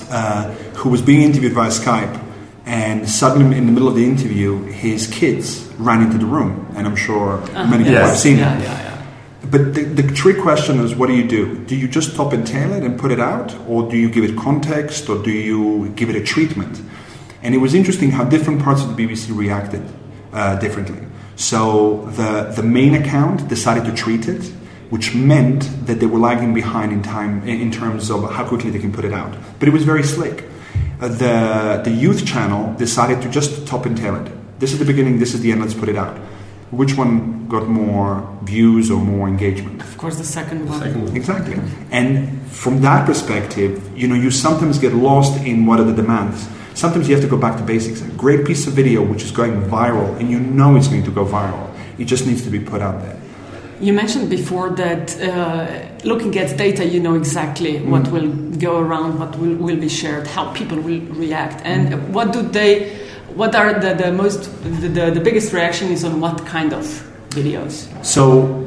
uh, 0.10 0.52
who 0.80 0.90
was 0.90 1.02
being 1.02 1.22
interviewed 1.22 1.52
via 1.54 1.70
Skype, 1.70 2.22
and 2.66 3.08
suddenly 3.08 3.58
in 3.58 3.66
the 3.66 3.72
middle 3.74 3.90
of 3.90 3.96
the 3.96 4.06
interview, 4.06 4.64
his 4.64 5.08
kids 5.08 5.68
ran 5.78 6.02
into 6.02 6.18
the 6.18 6.26
room, 6.26 6.66
and 6.76 6.88
I'm 6.88 6.96
sure 6.96 7.42
uh, 7.56 7.68
many 7.68 7.84
people 7.84 8.00
yes. 8.00 8.10
have 8.10 8.18
seen 8.18 8.38
yeah, 8.38 8.58
it. 8.58 8.64
Yeah, 8.64 8.82
yeah. 8.82 9.06
But 9.52 9.74
the, 9.74 9.84
the 9.84 10.04
trick 10.14 10.40
question 10.40 10.80
is, 10.80 10.96
what 10.96 11.08
do 11.08 11.16
you 11.16 11.28
do? 11.28 11.58
Do 11.66 11.76
you 11.76 11.88
just 11.88 12.16
top 12.16 12.32
and 12.32 12.48
tail 12.48 12.72
it 12.74 12.84
and 12.84 12.98
put 12.98 13.12
it 13.12 13.20
out, 13.20 13.54
or 13.68 13.90
do 13.90 13.98
you 13.98 14.10
give 14.10 14.24
it 14.24 14.38
context, 14.38 15.10
or 15.10 15.22
do 15.22 15.32
you 15.32 15.90
give 15.96 16.10
it 16.10 16.16
a 16.16 16.24
treatment? 16.24 16.82
And 17.44 17.54
it 17.54 17.58
was 17.58 17.74
interesting 17.74 18.12
how 18.12 18.24
different 18.24 18.64
parts 18.64 18.82
of 18.82 18.96
the 18.96 19.06
BBC 19.06 19.36
reacted 19.36 19.84
uh, 20.32 20.56
differently. 20.56 21.06
So 21.36 22.06
the, 22.12 22.54
the 22.56 22.64
main 22.64 22.96
account 22.96 23.50
decided 23.50 23.84
to 23.86 23.94
treat 23.94 24.30
it, 24.30 24.44
which 24.90 25.14
meant 25.14 25.70
that 25.86 26.00
they 26.00 26.06
were 26.06 26.20
lagging 26.20 26.54
behind 26.54 26.94
in 26.94 27.04
time 27.04 27.46
in 27.48 27.70
terms 27.70 28.10
of 28.10 28.32
how 28.32 28.48
quickly 28.48 28.70
they 28.70 28.80
can 28.80 28.94
put 28.94 29.04
it 29.04 29.12
out. 29.12 29.36
But 29.60 29.68
it 29.68 29.72
was 29.72 29.84
very 29.84 30.04
slick. 30.04 30.46
Uh, 31.02 31.10
the, 31.10 31.82
the 31.84 31.92
youth 31.92 32.26
channel 32.26 32.74
decided 32.76 33.22
to 33.24 33.30
just 33.30 33.68
top 33.68 33.86
and 33.86 33.98
tail 33.98 34.16
it. 34.16 34.32
This 34.60 34.72
is 34.72 34.80
the 34.80 34.86
beginning, 34.86 35.20
this 35.20 35.34
is 35.34 35.42
the 35.42 35.52
end, 35.52 35.62
let's 35.62 35.74
put 35.74 35.90
it 35.90 35.98
out. 35.98 36.18
Which 36.72 36.96
one 36.96 37.48
got 37.50 37.68
more 37.68 38.28
views 38.44 38.90
or 38.90 39.02
more 39.02 39.28
engagement? 39.28 39.82
Of 39.82 39.98
course, 39.98 40.18
the 40.18 40.24
second 40.24 40.70
one. 40.70 40.80
The 40.80 40.86
Second 40.86 41.06
one. 41.06 41.16
Exactly. 41.16 41.60
And 41.92 42.42
from 42.52 42.82
that 42.82 43.06
perspective, 43.06 43.96
you 43.98 44.08
know, 44.08 44.16
you 44.16 44.32
sometimes 44.32 44.80
get 44.80 44.94
lost 44.94 45.44
in 45.44 45.66
what 45.66 45.80
are 45.80 45.84
the 45.84 45.94
demands 45.94 46.48
sometimes 46.74 47.08
you 47.08 47.16
have 47.16 47.24
to 47.24 47.30
go 47.30 47.38
back 47.38 47.58
to 47.58 47.64
basics. 47.64 48.02
A 48.02 48.08
great 48.12 48.46
piece 48.46 48.68
of 48.68 48.74
video 48.74 49.04
which 49.04 49.24
is 49.24 49.32
going 49.32 49.62
viral, 49.64 50.18
and 50.20 50.30
you 50.30 50.40
know 50.40 50.76
it's 50.76 50.88
going 50.88 51.04
to 51.04 51.12
go 51.12 51.26
viral. 51.26 51.70
It 51.98 52.06
just 52.06 52.26
needs 52.26 52.42
to 52.44 52.50
be 52.50 52.60
put 52.60 52.82
out 52.82 53.02
there. 53.02 53.20
You 53.80 53.92
mentioned 53.92 54.30
before 54.30 54.70
that 54.72 55.20
uh, 55.22 56.06
looking 56.06 56.38
at 56.38 56.58
data, 56.58 56.86
you 56.86 57.00
know 57.00 57.16
exactly 57.16 57.74
mm. 57.74 57.88
what 57.88 58.08
will 58.10 58.32
go 58.58 58.80
around, 58.80 59.20
what 59.20 59.38
will, 59.38 59.56
will 59.56 59.76
be 59.76 59.90
shared, 59.90 60.28
how 60.28 60.54
people 60.54 60.78
will 60.78 61.02
react, 61.02 61.66
and 61.66 61.90
mm. 61.90 62.10
what 62.10 62.32
do 62.32 62.44
they, 62.44 62.96
what 63.36 63.56
are 63.56 63.78
the, 63.80 63.94
the 63.94 64.12
most, 64.12 64.44
the, 64.64 64.88
the, 64.88 65.12
the 65.12 65.20
biggest 65.20 65.52
reaction 65.52 65.92
is 65.92 66.06
on 66.06 66.22
what 66.22 66.46
kind 66.46 66.72
of 66.72 66.86
videos? 67.32 67.90
So 68.06 68.64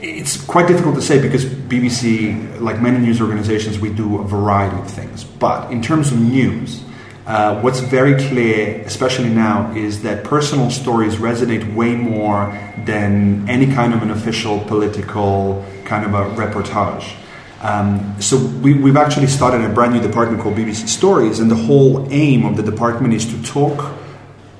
it's 0.00 0.40
quite 0.44 0.68
difficult 0.68 0.94
to 0.96 1.02
say 1.02 1.20
because 1.20 1.44
BBC, 1.44 2.60
like 2.60 2.80
many 2.80 2.98
news 2.98 3.20
organizations, 3.20 3.78
we 3.78 3.90
do 3.90 4.20
a 4.20 4.24
variety 4.24 4.76
of 4.76 4.88
things. 4.88 5.24
But 5.24 5.72
in 5.72 5.82
terms 5.82 6.12
of 6.12 6.20
news, 6.20 6.83
Uh, 7.26 7.58
what's 7.62 7.80
very 7.80 8.14
clear, 8.28 8.82
especially 8.84 9.30
now, 9.30 9.72
is 9.74 10.02
that 10.02 10.24
personal 10.24 10.70
stories 10.70 11.16
resonate 11.16 11.74
way 11.74 11.94
more 11.94 12.52
than 12.84 13.48
any 13.48 13.66
kind 13.66 13.94
of 13.94 14.02
an 14.02 14.10
official 14.10 14.60
political 14.60 15.64
kind 15.84 16.04
of 16.04 16.12
a 16.12 16.24
reportage. 16.36 17.14
Um, 17.62 18.14
so 18.20 18.36
we, 18.36 18.74
we've 18.74 18.98
actually 18.98 19.28
started 19.28 19.62
a 19.62 19.70
brand 19.70 19.94
new 19.94 20.02
department 20.02 20.42
called 20.42 20.56
BBC 20.56 20.86
Stories, 20.86 21.40
and 21.40 21.50
the 21.50 21.56
whole 21.56 22.06
aim 22.10 22.44
of 22.44 22.58
the 22.58 22.62
department 22.62 23.14
is 23.14 23.24
to 23.24 23.42
talk 23.42 23.94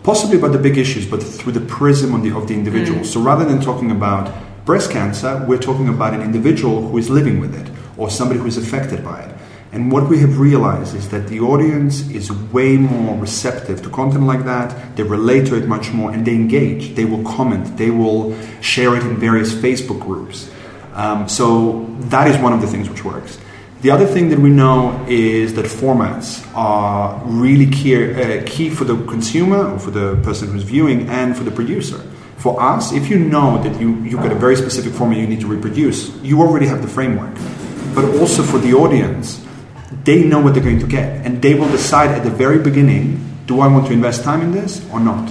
possibly 0.03 0.39
about 0.39 0.53
the 0.53 0.59
big 0.59 0.79
issues, 0.79 1.07
but 1.07 1.23
through 1.23 1.53
the 1.53 1.61
prism 1.61 2.15
of 2.15 2.23
the, 2.23 2.35
of 2.35 2.49
the 2.49 2.55
individual. 2.55 3.01
Mm. 3.01 3.07
So 3.07 3.21
rather 3.21 3.45
than 3.45 3.61
talking 3.61 3.91
about 3.91 4.33
breast 4.65 4.91
cancer, 4.91 5.45
we're 5.47 5.59
talking 5.59 5.91
about 5.91 6.15
an 6.15 6.23
individual 6.23 6.89
who 6.89 6.97
is 6.97 7.11
living 7.11 7.41
with 7.41 7.55
it 7.55 7.71
or 7.99 8.11
somebody 8.11 8.41
who 8.41 8.47
is 8.47 8.57
affected 8.57 9.05
by 9.05 9.21
it. 9.21 9.34
And 9.75 9.91
what 9.91 10.09
we 10.09 10.21
have 10.21 10.39
realized 10.39 10.95
is 10.95 11.09
that 11.09 11.27
the 11.27 11.41
audience 11.41 12.09
is 12.11 12.31
way 12.31 12.77
more 12.77 13.19
receptive 13.19 13.83
to 13.83 13.91
content 13.91 14.25
like 14.25 14.45
that. 14.45 14.95
They 14.95 15.03
relate 15.03 15.49
to 15.49 15.57
it 15.57 15.67
much 15.67 15.91
more 15.91 16.13
and 16.13 16.25
they 16.25 16.35
engage. 16.35 16.95
They 16.95 17.05
will 17.05 17.25
comment. 17.25 17.77
They 17.77 17.91
will 17.91 18.37
share 18.61 18.95
it 18.95 19.03
in 19.03 19.17
various 19.17 19.53
Facebook 19.53 20.01
groups. 20.01 20.49
Um, 20.93 21.29
so 21.29 21.87
that 22.03 22.29
is 22.29 22.39
one 22.39 22.53
of 22.53 22.61
the 22.61 22.69
things 22.69 22.89
which 22.89 23.05
works. 23.05 23.37
The 23.81 23.91
other 23.91 24.07
thing 24.07 24.29
that 24.29 24.39
we 24.39 24.49
know 24.49 25.05
is 25.09 25.55
that 25.55 25.67
formats 25.67 26.47
are 26.55 27.21
really 27.25 27.67
key, 27.67 27.97
uh, 27.97 28.45
key 28.47 28.71
for 28.71 28.85
the 28.85 28.97
consumer 29.07 29.73
or 29.73 29.81
for 29.81 29.91
the 29.91 30.15
person 30.23 30.53
who's 30.53 30.63
viewing 30.63 31.09
and 31.09 31.37
for 31.37 31.43
the 31.43 31.51
producer. 31.51 31.99
For 32.37 32.63
us, 32.63 32.93
if 32.93 33.11
you 33.11 33.19
know 33.19 33.61
that 33.65 33.81
you, 33.81 33.97
you've 34.05 34.23
got 34.23 34.31
a 34.31 34.37
very 34.37 34.55
specific 34.55 34.93
format 34.93 35.19
you 35.19 35.27
need 35.27 35.41
to 35.41 35.49
reproduce, 35.49 36.15
you 36.23 36.41
already 36.41 36.67
have 36.67 36.81
the 36.81 36.89
framework. 36.89 37.35
But 37.93 38.05
also 38.21 38.43
for 38.45 38.59
the 38.59 38.73
audience, 38.73 39.44
they 40.05 40.23
know 40.25 40.41
what 40.41 40.55
they're 40.55 40.63
going 40.63 40.81
to 40.81 40.87
get, 40.87 41.25
and 41.27 41.41
they 41.43 41.55
will 41.55 41.71
decide 41.71 42.11
at 42.11 42.23
the 42.25 42.31
very 42.31 42.59
beginning: 42.59 43.21
Do 43.47 43.61
I 43.61 43.67
want 43.69 43.87
to 43.87 43.93
invest 43.93 44.23
time 44.23 44.41
in 44.43 44.53
this 44.53 44.85
or 44.93 45.01
not? 45.01 45.29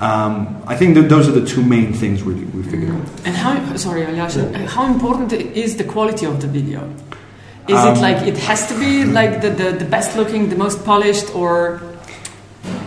Um, 0.00 0.62
I 0.66 0.76
think 0.76 0.94
that 0.96 1.08
those 1.08 1.26
are 1.26 1.32
the 1.32 1.46
two 1.46 1.64
main 1.64 1.94
things 1.94 2.22
really 2.22 2.44
we 2.44 2.62
figured 2.62 2.90
out. 2.90 3.08
And 3.24 3.34
how 3.34 3.76
sorry, 3.76 4.02
Aljaž, 4.02 4.66
how 4.66 4.92
important 4.92 5.32
is 5.32 5.76
the 5.76 5.84
quality 5.84 6.26
of 6.26 6.40
the 6.40 6.46
video? 6.46 6.92
Is 7.66 7.78
um, 7.78 7.96
it 7.96 8.00
like 8.00 8.26
it 8.26 8.36
has 8.38 8.68
to 8.68 8.78
be 8.78 9.04
like 9.04 9.40
the, 9.40 9.50
the, 9.50 9.72
the 9.72 9.84
best 9.84 10.16
looking, 10.16 10.50
the 10.50 10.56
most 10.56 10.84
polished, 10.84 11.34
or 11.34 11.80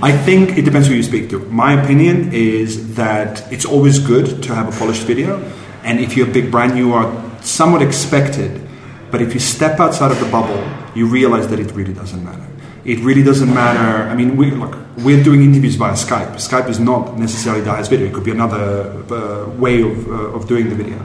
I 0.01 0.11
think 0.11 0.57
it 0.57 0.65
depends 0.65 0.87
who 0.87 0.93
you 0.93 1.03
speak 1.03 1.29
to. 1.31 1.39
My 1.49 1.81
opinion 1.81 2.31
is 2.31 2.95
that 2.95 3.51
it's 3.51 3.65
always 3.65 3.97
good 3.97 4.43
to 4.43 4.55
have 4.55 4.73
a 4.73 4.77
polished 4.77 5.03
video, 5.03 5.43
and 5.83 5.99
if 5.99 6.15
you're 6.15 6.29
a 6.29 6.31
big 6.31 6.51
brand, 6.51 6.77
you 6.77 6.93
are 6.93 7.11
somewhat 7.41 7.81
expected. 7.81 8.61
But 9.09 9.23
if 9.23 9.33
you 9.33 9.39
step 9.39 9.79
outside 9.79 10.11
of 10.11 10.19
the 10.19 10.29
bubble 10.29 10.63
you 10.95 11.05
realize 11.05 11.47
that 11.49 11.59
it 11.59 11.71
really 11.73 11.93
doesn't 11.93 12.23
matter. 12.23 12.45
It 12.85 12.99
really 12.99 13.23
doesn't 13.23 13.53
matter. 13.53 14.09
I 14.09 14.15
mean, 14.15 14.37
we, 14.37 14.51
look, 14.51 14.77
we're 14.97 15.23
doing 15.23 15.43
interviews 15.43 15.75
via 15.75 15.93
Skype. 15.93 16.35
Skype 16.35 16.69
is 16.69 16.79
not 16.79 17.17
necessarily 17.17 17.61
the 17.61 17.71
highest 17.71 17.89
video. 17.89 18.07
It 18.07 18.13
could 18.13 18.23
be 18.23 18.31
another 18.31 19.03
uh, 19.11 19.49
way 19.51 19.81
of, 19.81 20.07
uh, 20.07 20.35
of 20.35 20.47
doing 20.47 20.69
the 20.69 20.75
video. 20.75 20.99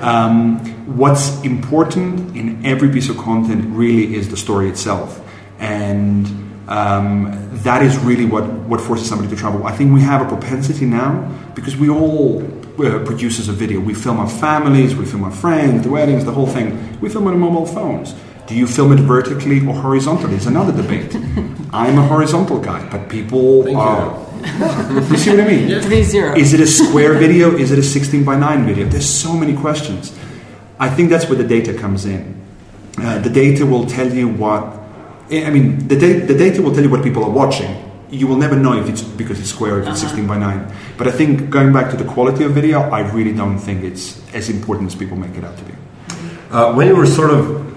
Um, 0.00 0.58
what's 0.96 1.42
important 1.42 2.34
in 2.34 2.64
every 2.64 2.90
piece 2.90 3.10
of 3.10 3.18
content 3.18 3.66
really 3.76 4.14
is 4.14 4.30
the 4.30 4.36
story 4.36 4.68
itself. 4.68 5.20
And 5.58 6.26
um, 6.68 7.50
that 7.64 7.82
is 7.82 7.98
really 7.98 8.24
what, 8.24 8.44
what 8.44 8.80
forces 8.80 9.08
somebody 9.08 9.28
to 9.28 9.36
travel. 9.36 9.66
I 9.66 9.72
think 9.72 9.92
we 9.92 10.00
have 10.00 10.22
a 10.22 10.28
propensity 10.28 10.86
now 10.86 11.30
because 11.54 11.76
we 11.76 11.90
all 11.90 12.42
uh, 12.78 13.04
producers 13.04 13.48
of 13.48 13.56
video. 13.56 13.78
We 13.80 13.92
film 13.92 14.18
our 14.18 14.28
families, 14.28 14.94
we 14.94 15.04
film 15.04 15.24
our 15.24 15.30
friends, 15.30 15.82
the 15.82 15.90
weddings, 15.90 16.24
the 16.24 16.32
whole 16.32 16.46
thing. 16.46 16.98
We 17.00 17.10
film 17.10 17.26
on 17.26 17.38
mobile 17.38 17.66
phones. 17.66 18.14
Do 18.50 18.56
you 18.56 18.66
film 18.66 18.90
it 18.90 18.98
vertically 18.98 19.64
or 19.64 19.72
horizontally? 19.72 20.34
It's 20.34 20.46
another 20.46 20.72
debate. 20.72 21.14
I'm 21.72 21.96
a 21.98 22.02
horizontal 22.04 22.58
guy, 22.58 22.84
but 22.90 23.08
people 23.08 23.62
Thank 23.62 23.78
are. 23.78 24.26
You. 24.42 25.06
you 25.08 25.16
see 25.18 25.30
what 25.30 25.38
I 25.38 25.46
mean? 25.46 25.68
Yeah. 25.68 25.80
Three 25.80 26.02
zero. 26.02 26.34
Is 26.34 26.52
it 26.52 26.58
a 26.58 26.66
square 26.66 27.14
video? 27.14 27.56
Is 27.56 27.70
it 27.70 27.78
a 27.78 27.82
16 27.84 28.24
by 28.24 28.34
9 28.34 28.66
video? 28.66 28.88
There's 28.88 29.08
so 29.08 29.34
many 29.34 29.56
questions. 29.56 30.12
I 30.80 30.88
think 30.88 31.10
that's 31.10 31.28
where 31.28 31.38
the 31.38 31.46
data 31.46 31.74
comes 31.74 32.06
in. 32.06 32.44
Uh, 32.98 33.20
the 33.20 33.30
data 33.30 33.64
will 33.64 33.86
tell 33.86 34.12
you 34.12 34.26
what. 34.26 34.64
I 35.30 35.50
mean, 35.50 35.86
the, 35.86 35.94
da- 35.94 36.26
the 36.26 36.34
data 36.34 36.60
will 36.60 36.74
tell 36.74 36.82
you 36.82 36.90
what 36.90 37.04
people 37.04 37.22
are 37.22 37.30
watching. 37.30 37.70
You 38.10 38.26
will 38.26 38.36
never 38.36 38.56
know 38.56 38.72
if 38.72 38.88
it's 38.88 39.02
because 39.02 39.38
it's 39.38 39.50
square 39.50 39.76
or 39.76 39.82
if 39.82 39.86
it's 39.86 40.02
uh-huh. 40.02 40.16
16 40.16 40.26
by 40.26 40.38
9. 40.38 40.74
But 40.98 41.06
I 41.06 41.12
think 41.12 41.50
going 41.50 41.72
back 41.72 41.88
to 41.92 41.96
the 41.96 42.10
quality 42.12 42.42
of 42.42 42.50
video, 42.50 42.80
I 42.80 43.08
really 43.12 43.32
don't 43.32 43.60
think 43.60 43.84
it's 43.84 44.20
as 44.34 44.48
important 44.48 44.88
as 44.88 44.96
people 44.96 45.16
make 45.16 45.36
it 45.36 45.44
out 45.44 45.56
to 45.56 45.62
be. 45.62 45.74
Uh, 46.50 46.74
when 46.74 46.88
you 46.88 46.96
were 46.96 47.06
sort 47.06 47.30
of 47.30 47.69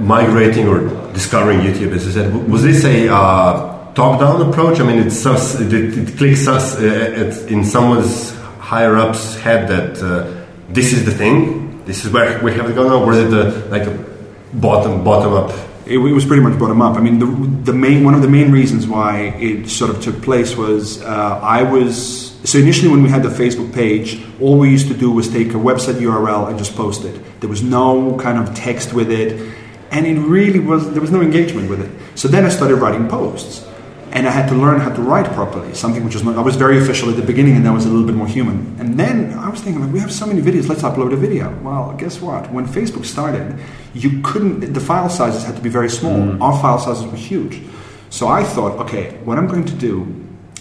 migrating 0.00 0.66
or 0.66 0.88
discovering 1.12 1.60
YouTube, 1.60 1.92
as 1.92 2.06
you 2.06 2.12
said, 2.12 2.32
was 2.48 2.62
this 2.62 2.84
a 2.84 3.08
uh, 3.12 3.92
top-down 3.94 4.48
approach? 4.48 4.80
I 4.80 4.84
mean, 4.84 4.98
it's 4.98 5.24
it, 5.26 5.72
it, 5.72 6.16
clicks 6.16 6.48
us 6.48 6.76
uh, 6.78 7.46
in 7.48 7.64
someone's 7.64 8.34
higher 8.58 8.96
up's 8.96 9.36
head 9.36 9.68
that 9.68 10.02
uh, 10.02 10.46
this 10.68 10.92
is 10.92 11.04
the 11.04 11.10
thing, 11.10 11.84
this 11.84 12.04
is 12.04 12.12
where 12.12 12.42
we 12.42 12.52
have 12.54 12.66
to 12.66 12.72
go 12.72 12.88
now, 12.88 13.10
is 13.10 13.32
it 13.32 13.70
like 13.70 13.86
a 13.86 14.06
bottom 14.54 15.04
bottom 15.04 15.32
up? 15.32 15.50
It, 15.86 15.98
it, 15.98 16.12
was 16.12 16.24
pretty 16.24 16.42
much 16.42 16.58
bottom 16.58 16.80
up. 16.80 16.96
I 16.96 17.00
mean, 17.00 17.18
the, 17.18 17.72
the 17.72 17.72
main 17.72 18.04
one 18.04 18.14
of 18.14 18.22
the 18.22 18.28
main 18.28 18.52
reasons 18.52 18.86
why 18.86 19.34
it 19.40 19.68
sort 19.68 19.90
of 19.90 20.00
took 20.00 20.22
place 20.22 20.56
was 20.56 21.02
uh, 21.02 21.40
I 21.42 21.62
was 21.64 22.30
so 22.44 22.58
initially 22.58 22.88
when 22.88 23.02
we 23.02 23.08
had 23.08 23.22
the 23.22 23.28
Facebook 23.28 23.74
page, 23.74 24.22
all 24.40 24.56
we 24.56 24.70
used 24.70 24.88
to 24.88 24.94
do 24.94 25.10
was 25.10 25.28
take 25.28 25.48
a 25.48 25.60
website 25.68 25.94
URL 25.94 26.48
and 26.48 26.58
just 26.58 26.76
post 26.76 27.04
it. 27.04 27.40
There 27.40 27.50
was 27.50 27.62
no 27.62 28.16
kind 28.18 28.38
of 28.38 28.54
text 28.54 28.92
with 28.92 29.10
it 29.10 29.59
and 29.90 30.06
it 30.06 30.18
really 30.18 30.60
was 30.60 30.90
there 30.92 31.00
was 31.00 31.10
no 31.10 31.20
engagement 31.20 31.68
with 31.68 31.80
it. 31.80 32.18
So 32.18 32.28
then 32.28 32.44
I 32.44 32.48
started 32.48 32.76
writing 32.76 33.08
posts, 33.08 33.66
and 34.12 34.26
I 34.26 34.30
had 34.30 34.48
to 34.48 34.54
learn 34.54 34.80
how 34.80 34.92
to 34.92 35.02
write 35.02 35.26
properly. 35.32 35.74
Something 35.74 36.04
which 36.04 36.14
was 36.14 36.24
not, 36.24 36.36
I 36.36 36.40
was 36.40 36.56
very 36.56 36.78
official 36.78 37.10
at 37.10 37.16
the 37.16 37.22
beginning, 37.22 37.56
and 37.56 37.64
that 37.64 37.72
was 37.72 37.86
a 37.86 37.88
little 37.88 38.06
bit 38.06 38.16
more 38.16 38.26
human. 38.26 38.76
And 38.78 38.98
then 38.98 39.32
I 39.34 39.48
was 39.48 39.60
thinking, 39.60 39.82
like, 39.82 39.92
we 39.92 40.00
have 40.00 40.12
so 40.12 40.26
many 40.26 40.42
videos, 40.42 40.68
let's 40.68 40.82
upload 40.82 41.12
a 41.12 41.16
video. 41.16 41.56
Well, 41.62 41.94
guess 41.96 42.20
what? 42.20 42.50
When 42.52 42.66
Facebook 42.66 43.04
started, 43.04 43.58
you 43.94 44.20
couldn't. 44.22 44.72
The 44.72 44.80
file 44.80 45.08
sizes 45.08 45.44
had 45.44 45.56
to 45.56 45.62
be 45.62 45.68
very 45.68 45.88
small. 45.88 46.18
Mm. 46.18 46.40
Our 46.40 46.60
file 46.60 46.78
sizes 46.78 47.04
were 47.04 47.16
huge. 47.16 47.62
So 48.10 48.26
I 48.26 48.42
thought, 48.42 48.78
okay, 48.80 49.16
what 49.24 49.38
I'm 49.38 49.46
going 49.46 49.64
to 49.64 49.74
do 49.74 50.06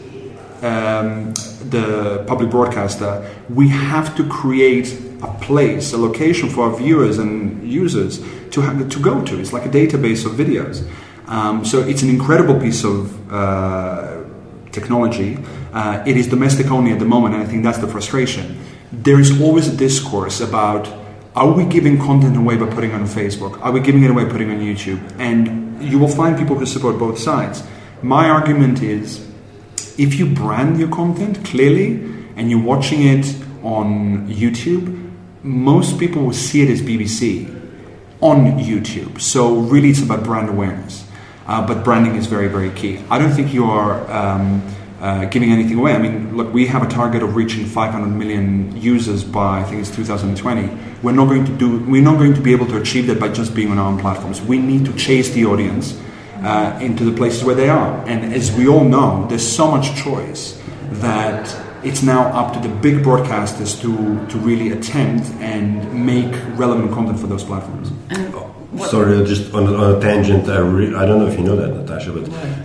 um, 0.62 1.34
the 1.68 2.24
public 2.26 2.50
broadcaster, 2.50 3.30
we 3.50 3.68
have 3.68 4.16
to 4.16 4.26
create 4.26 5.09
a 5.22 5.32
place, 5.40 5.92
a 5.92 5.98
location 5.98 6.48
for 6.48 6.70
our 6.70 6.76
viewers 6.76 7.18
and 7.18 7.68
users 7.70 8.20
to 8.50 8.60
have, 8.60 8.88
to 8.88 9.00
go 9.00 9.24
to. 9.24 9.40
It's 9.40 9.52
like 9.52 9.66
a 9.66 9.68
database 9.68 10.24
of 10.26 10.32
videos. 10.32 10.88
Um, 11.26 11.64
so 11.64 11.80
it's 11.80 12.02
an 12.02 12.10
incredible 12.10 12.58
piece 12.58 12.84
of 12.84 13.32
uh, 13.32 14.24
technology. 14.72 15.38
Uh, 15.72 16.02
it 16.06 16.16
is 16.16 16.26
domestic 16.26 16.70
only 16.70 16.92
at 16.92 16.98
the 16.98 17.04
moment, 17.04 17.34
and 17.34 17.42
I 17.42 17.46
think 17.46 17.62
that's 17.62 17.78
the 17.78 17.86
frustration. 17.86 18.58
There 18.92 19.20
is 19.20 19.40
always 19.40 19.68
a 19.68 19.76
discourse 19.76 20.40
about 20.40 20.88
are 21.36 21.52
we 21.52 21.64
giving 21.64 21.96
content 21.98 22.36
away 22.36 22.56
by 22.56 22.66
putting 22.66 22.90
it 22.90 22.94
on 22.94 23.04
Facebook? 23.04 23.60
Are 23.62 23.70
we 23.70 23.78
giving 23.78 24.02
it 24.02 24.10
away 24.10 24.24
putting 24.24 24.50
it 24.50 24.54
on 24.54 24.60
YouTube? 24.60 25.00
And 25.20 25.80
you 25.80 25.98
will 25.98 26.08
find 26.08 26.36
people 26.36 26.56
who 26.56 26.66
support 26.66 26.98
both 26.98 27.18
sides. 27.18 27.62
My 28.02 28.28
argument 28.28 28.82
is 28.82 29.26
if 29.96 30.18
you 30.18 30.26
brand 30.26 30.80
your 30.80 30.88
content 30.88 31.44
clearly 31.44 32.02
and 32.36 32.50
you're 32.50 32.62
watching 32.62 33.02
it 33.02 33.26
on 33.62 34.26
YouTube, 34.28 34.99
most 35.42 35.98
people 35.98 36.22
will 36.22 36.32
see 36.32 36.62
it 36.62 36.70
as 36.70 36.82
BBC 36.82 37.48
on 38.20 38.58
YouTube. 38.58 39.20
So 39.20 39.56
really, 39.56 39.90
it's 39.90 40.02
about 40.02 40.24
brand 40.24 40.48
awareness. 40.48 41.06
Uh, 41.46 41.66
but 41.66 41.82
branding 41.82 42.14
is 42.14 42.26
very, 42.26 42.48
very 42.48 42.70
key. 42.70 43.00
I 43.10 43.18
don't 43.18 43.32
think 43.32 43.52
you 43.52 43.64
are 43.64 44.08
um, 44.10 44.62
uh, 45.00 45.24
giving 45.24 45.50
anything 45.50 45.78
away. 45.78 45.94
I 45.94 45.98
mean, 45.98 46.36
look, 46.36 46.52
we 46.52 46.66
have 46.66 46.82
a 46.82 46.88
target 46.88 47.22
of 47.22 47.34
reaching 47.34 47.64
500 47.64 48.06
million 48.06 48.76
users 48.80 49.24
by 49.24 49.60
I 49.60 49.64
think 49.64 49.80
it's 49.80 49.90
2020. 49.90 50.68
We're 51.02 51.12
not 51.12 51.26
going 51.26 51.46
to 51.46 51.56
do. 51.56 51.78
We're 51.78 52.02
not 52.02 52.18
going 52.18 52.34
to 52.34 52.40
be 52.40 52.52
able 52.52 52.66
to 52.66 52.76
achieve 52.76 53.06
that 53.06 53.18
by 53.18 53.28
just 53.28 53.54
being 53.54 53.70
on 53.70 53.78
our 53.78 53.90
own 53.90 53.98
platforms. 53.98 54.40
We 54.42 54.58
need 54.58 54.84
to 54.84 54.92
chase 54.92 55.30
the 55.30 55.46
audience 55.46 55.98
uh, 56.42 56.78
into 56.80 57.04
the 57.04 57.16
places 57.16 57.42
where 57.42 57.54
they 57.54 57.68
are. 57.68 58.06
And 58.06 58.32
as 58.32 58.52
we 58.52 58.68
all 58.68 58.84
know, 58.84 59.26
there's 59.26 59.46
so 59.46 59.70
much 59.70 59.96
choice 59.96 60.60
that 60.90 61.48
it's 61.82 62.02
now 62.02 62.28
up 62.28 62.52
to 62.54 62.60
the 62.68 62.74
big 62.76 62.96
broadcasters 63.04 63.80
to, 63.82 64.26
to 64.28 64.38
really 64.38 64.70
attempt 64.70 65.26
and 65.40 66.04
make 66.06 66.32
relevant 66.58 66.92
content 66.92 67.18
for 67.18 67.26
those 67.26 67.44
platforms. 67.44 67.90
Sorry, 68.88 69.24
just 69.26 69.52
on, 69.52 69.66
on 69.74 69.96
a 69.96 70.00
tangent, 70.00 70.48
I, 70.48 70.58
re- 70.58 70.94
I 70.94 71.04
don't 71.04 71.18
know 71.18 71.26
if 71.26 71.36
you 71.38 71.44
know 71.44 71.56
that, 71.56 71.74
Natasha, 71.74 72.12
but 72.12 72.24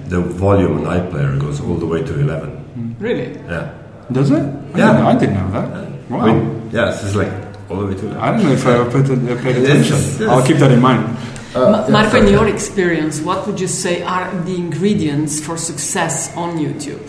the 0.10 0.22
volume 0.22 0.74
on 0.77 0.84
iPlayer 0.84 1.39
goes 1.39 1.60
all 1.62 1.75
the 1.75 1.86
way 1.86 2.03
to 2.03 2.19
11. 2.19 2.95
Really? 3.00 3.34
Yeah. 3.48 3.74
Does 4.12 4.29
it? 4.31 4.43
Yeah. 4.75 4.91
I 4.91 4.93
didn't, 4.93 5.05
I 5.07 5.17
didn't 5.19 5.36
know 5.36 5.51
that. 5.51 6.10
Wow. 6.12 6.19
I 6.19 6.34
mean, 6.34 6.69
yeah, 6.72 6.91
it's 6.93 7.15
like 7.15 7.31
all 7.69 7.77
the 7.79 7.88
way 7.88 7.95
to 7.95 8.05
11. 8.05 8.17
I 8.22 8.31
don't 8.31 8.43
know 8.43 8.51
if 8.51 8.65
I 8.67 8.84
put, 8.89 9.10
uh, 9.10 9.41
paid 9.41 9.55
attention. 9.57 9.95
yes. 9.95 10.22
I'll 10.22 10.45
keep 10.45 10.57
that 10.57 10.72
in 10.72 10.79
mind. 10.81 11.17
Ma- 11.55 11.88
Marko, 11.89 12.22
in 12.22 12.27
your 12.27 12.48
experience, 12.48 13.22
what 13.22 13.48
would 13.48 13.60
you 13.60 13.67
say 13.67 14.03
are 14.03 14.29
the 14.43 14.55
ingredients 14.55 15.39
for 15.39 15.57
success 15.57 16.36
on 16.38 16.57
YouTube? 16.57 17.01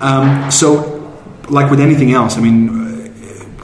Um, 0.00 0.50
so, 0.50 0.97
like 1.50 1.70
with 1.70 1.80
anything 1.80 2.12
else, 2.12 2.36
I 2.36 2.40
mean, 2.40 2.88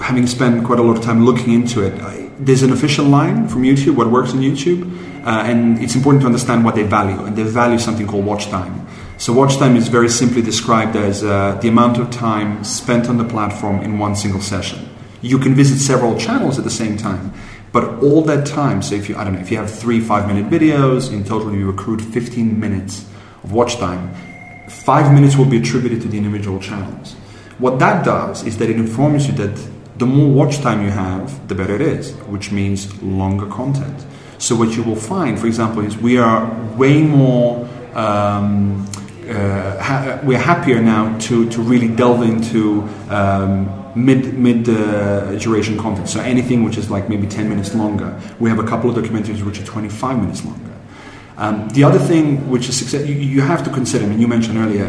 having 0.01 0.27
spent 0.27 0.65
quite 0.65 0.79
a 0.79 0.83
lot 0.83 0.97
of 0.97 1.05
time 1.05 1.25
looking 1.25 1.53
into 1.53 1.83
it, 1.83 2.01
I, 2.01 2.31
there's 2.39 2.63
an 2.63 2.73
official 2.73 3.05
line 3.05 3.49
from 3.49 3.63
YouTube, 3.63 3.97
what 3.97 4.11
works 4.11 4.33
on 4.33 4.41
YouTube, 4.41 4.83
uh, 5.25 5.45
and 5.45 5.83
it's 5.83 5.95
important 5.95 6.23
to 6.23 6.27
understand 6.27 6.65
what 6.65 6.75
they 6.75 6.83
value. 6.83 7.25
And 7.25 7.37
they 7.37 7.43
value 7.43 7.79
something 7.79 8.07
called 8.07 8.25
watch 8.25 8.47
time. 8.49 8.87
So, 9.17 9.33
watch 9.33 9.57
time 9.57 9.77
is 9.77 9.89
very 9.89 10.09
simply 10.09 10.43
described 10.43 10.97
as 10.97 11.23
uh, 11.23 11.59
the 11.63 11.69
amount 11.69 11.99
of 11.99 12.11
time 12.11 12.65
spent 12.65 13.09
on 13.09 13.17
the 13.17 13.25
platform 13.25 13.81
in 13.81 13.99
one 13.99 14.17
single 14.17 14.41
session. 14.41 14.89
You 15.23 15.39
can 15.39 15.55
visit 15.55 15.79
several 15.79 16.19
channels 16.19 16.59
at 16.59 16.65
the 16.65 16.71
same 16.71 16.97
time, 16.97 17.33
but 17.73 18.03
all 18.03 18.23
that 18.23 18.47
time, 18.47 18.83
so 18.83 18.95
if 18.95 19.09
you, 19.09 19.17
I 19.17 19.25
don't 19.25 19.35
know, 19.35 19.41
if 19.41 19.51
you 19.51 19.57
have 19.57 19.73
three 19.73 20.01
five 20.01 20.27
minute 20.27 20.51
videos, 20.51 21.13
in 21.13 21.25
total 21.25 21.55
you 21.55 21.71
accrued 21.71 22.03
15 22.03 22.61
minutes 22.61 23.07
of 23.43 23.53
watch 23.53 23.77
time, 23.77 24.13
five 24.69 25.13
minutes 25.15 25.37
will 25.37 25.47
be 25.47 25.59
attributed 25.59 26.03
to 26.03 26.09
the 26.09 26.19
individual 26.19 26.59
channels. 26.61 27.17
What 27.59 27.79
that 27.79 28.05
does 28.05 28.45
is 28.45 28.59
that 28.59 28.69
it 28.69 28.77
informs 28.77 29.27
you 29.27 29.33
that 29.35 29.55
the 29.97 30.07
more 30.07 30.29
watch 30.29 30.59
time 30.59 30.83
you 30.83 30.91
have, 30.91 31.47
the 31.49 31.55
better 31.55 31.75
it 31.75 31.81
is, 31.81 32.13
which 32.27 32.51
means 32.51 33.01
longer 33.03 33.47
content. 33.47 34.05
So 34.39 34.57
what 34.57 34.77
you 34.77 34.83
will 34.83 34.97
find, 34.97 35.39
for 35.39 35.47
example, 35.47 35.85
is 35.85 35.97
we 35.97 36.19
are 36.19 36.51
way 36.77 37.03
more. 37.03 37.69
Um, 37.95 38.87
uh, 39.29 39.81
ha- 39.81 40.21
we're 40.25 40.37
happier 40.37 40.83
now 40.83 41.17
to, 41.19 41.49
to 41.49 41.63
really 41.63 41.89
delve 41.89 42.23
into 42.23 42.83
um, 43.09 43.93
mid 43.95 44.35
mid 44.35 44.69
uh, 44.69 45.35
duration 45.39 45.79
content. 45.79 46.09
So 46.09 46.21
anything 46.21 46.63
which 46.65 46.77
is 46.77 46.91
like 46.91 47.09
maybe 47.09 47.27
10 47.27 47.49
minutes 47.49 47.75
longer. 47.75 48.21
We 48.39 48.51
have 48.51 48.59
a 48.59 48.67
couple 48.67 48.91
of 48.91 49.03
documentaries 49.03 49.43
which 49.43 49.61
are 49.61 49.65
25 49.65 50.19
minutes 50.19 50.45
longer. 50.45 50.73
Um, 51.37 51.69
the 51.71 51.85
other 51.85 51.99
thing 51.99 52.51
which 52.51 52.69
is 52.69 52.77
success, 52.77 53.07
you, 53.09 53.15
you 53.15 53.41
have 53.41 53.65
to 53.65 53.71
consider, 53.71 54.05
I 54.05 54.09
mean, 54.09 54.21
you 54.21 54.29
mentioned 54.29 54.59
earlier, 54.59 54.89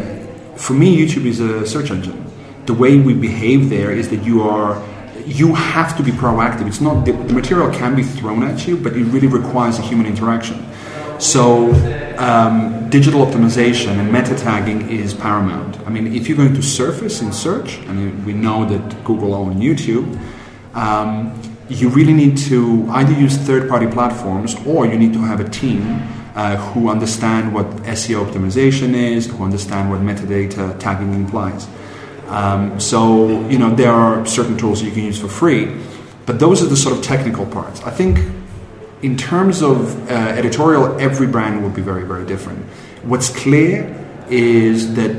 for 0.56 0.74
me, 0.74 0.96
YouTube 0.96 1.24
is 1.24 1.40
a 1.40 1.66
search 1.66 1.90
engine. 1.90 2.24
The 2.66 2.74
way 2.74 2.98
we 2.98 3.14
behave 3.14 3.70
there 3.70 3.90
is 3.92 4.08
that 4.10 4.24
you 4.24 4.42
are, 4.42 4.82
you 5.24 5.54
have 5.54 5.96
to 5.96 6.02
be 6.02 6.10
proactive. 6.10 6.66
It's 6.66 6.80
not, 6.80 7.04
the, 7.04 7.12
the 7.12 7.32
material 7.32 7.70
can 7.72 7.94
be 7.94 8.02
thrown 8.02 8.42
at 8.42 8.66
you, 8.66 8.76
but 8.76 8.94
it 8.94 9.04
really 9.04 9.28
requires 9.28 9.78
a 9.78 9.82
human 9.82 10.06
interaction. 10.06 10.64
So, 11.18 11.72
um, 12.18 12.90
digital 12.90 13.24
optimization 13.24 13.98
and 13.98 14.12
meta 14.12 14.34
tagging 14.34 14.88
is 14.90 15.14
paramount. 15.14 15.78
I 15.86 15.90
mean, 15.90 16.14
if 16.14 16.28
you're 16.28 16.36
going 16.36 16.54
to 16.54 16.62
surface 16.62 17.22
in 17.22 17.32
search, 17.32 17.78
and 17.86 18.24
we 18.26 18.32
know 18.32 18.64
that 18.66 19.04
Google 19.04 19.34
own 19.34 19.56
YouTube, 19.56 20.18
um, 20.74 21.40
you 21.68 21.88
really 21.88 22.12
need 22.12 22.36
to 22.36 22.86
either 22.90 23.12
use 23.12 23.36
third 23.36 23.68
party 23.68 23.86
platforms 23.86 24.54
or 24.66 24.86
you 24.86 24.98
need 24.98 25.12
to 25.14 25.20
have 25.20 25.40
a 25.40 25.48
team 25.48 26.02
uh, 26.34 26.56
who 26.56 26.88
understand 26.88 27.52
what 27.52 27.66
SEO 27.84 28.24
optimization 28.24 28.94
is, 28.94 29.26
who 29.26 29.42
understand 29.42 29.90
what 29.90 30.00
metadata 30.00 30.78
tagging 30.78 31.14
implies. 31.14 31.66
Um, 32.28 32.80
so, 32.80 33.48
you 33.48 33.58
know, 33.58 33.74
there 33.74 33.92
are 33.92 34.26
certain 34.26 34.56
tools 34.56 34.82
you 34.82 34.90
can 34.90 35.04
use 35.04 35.20
for 35.20 35.28
free, 35.28 35.74
but 36.26 36.38
those 36.38 36.62
are 36.62 36.66
the 36.66 36.76
sort 36.76 36.96
of 36.96 37.04
technical 37.04 37.46
parts. 37.46 37.82
I 37.82 37.90
think 37.90 38.18
in 39.02 39.16
terms 39.16 39.62
of 39.62 40.10
uh, 40.10 40.14
editorial, 40.14 40.98
every 40.98 41.26
brand 41.26 41.62
will 41.62 41.70
be 41.70 41.82
very, 41.82 42.04
very 42.04 42.26
different. 42.26 42.64
What's 43.04 43.28
clear 43.28 43.92
is 44.28 44.94
that 44.94 45.18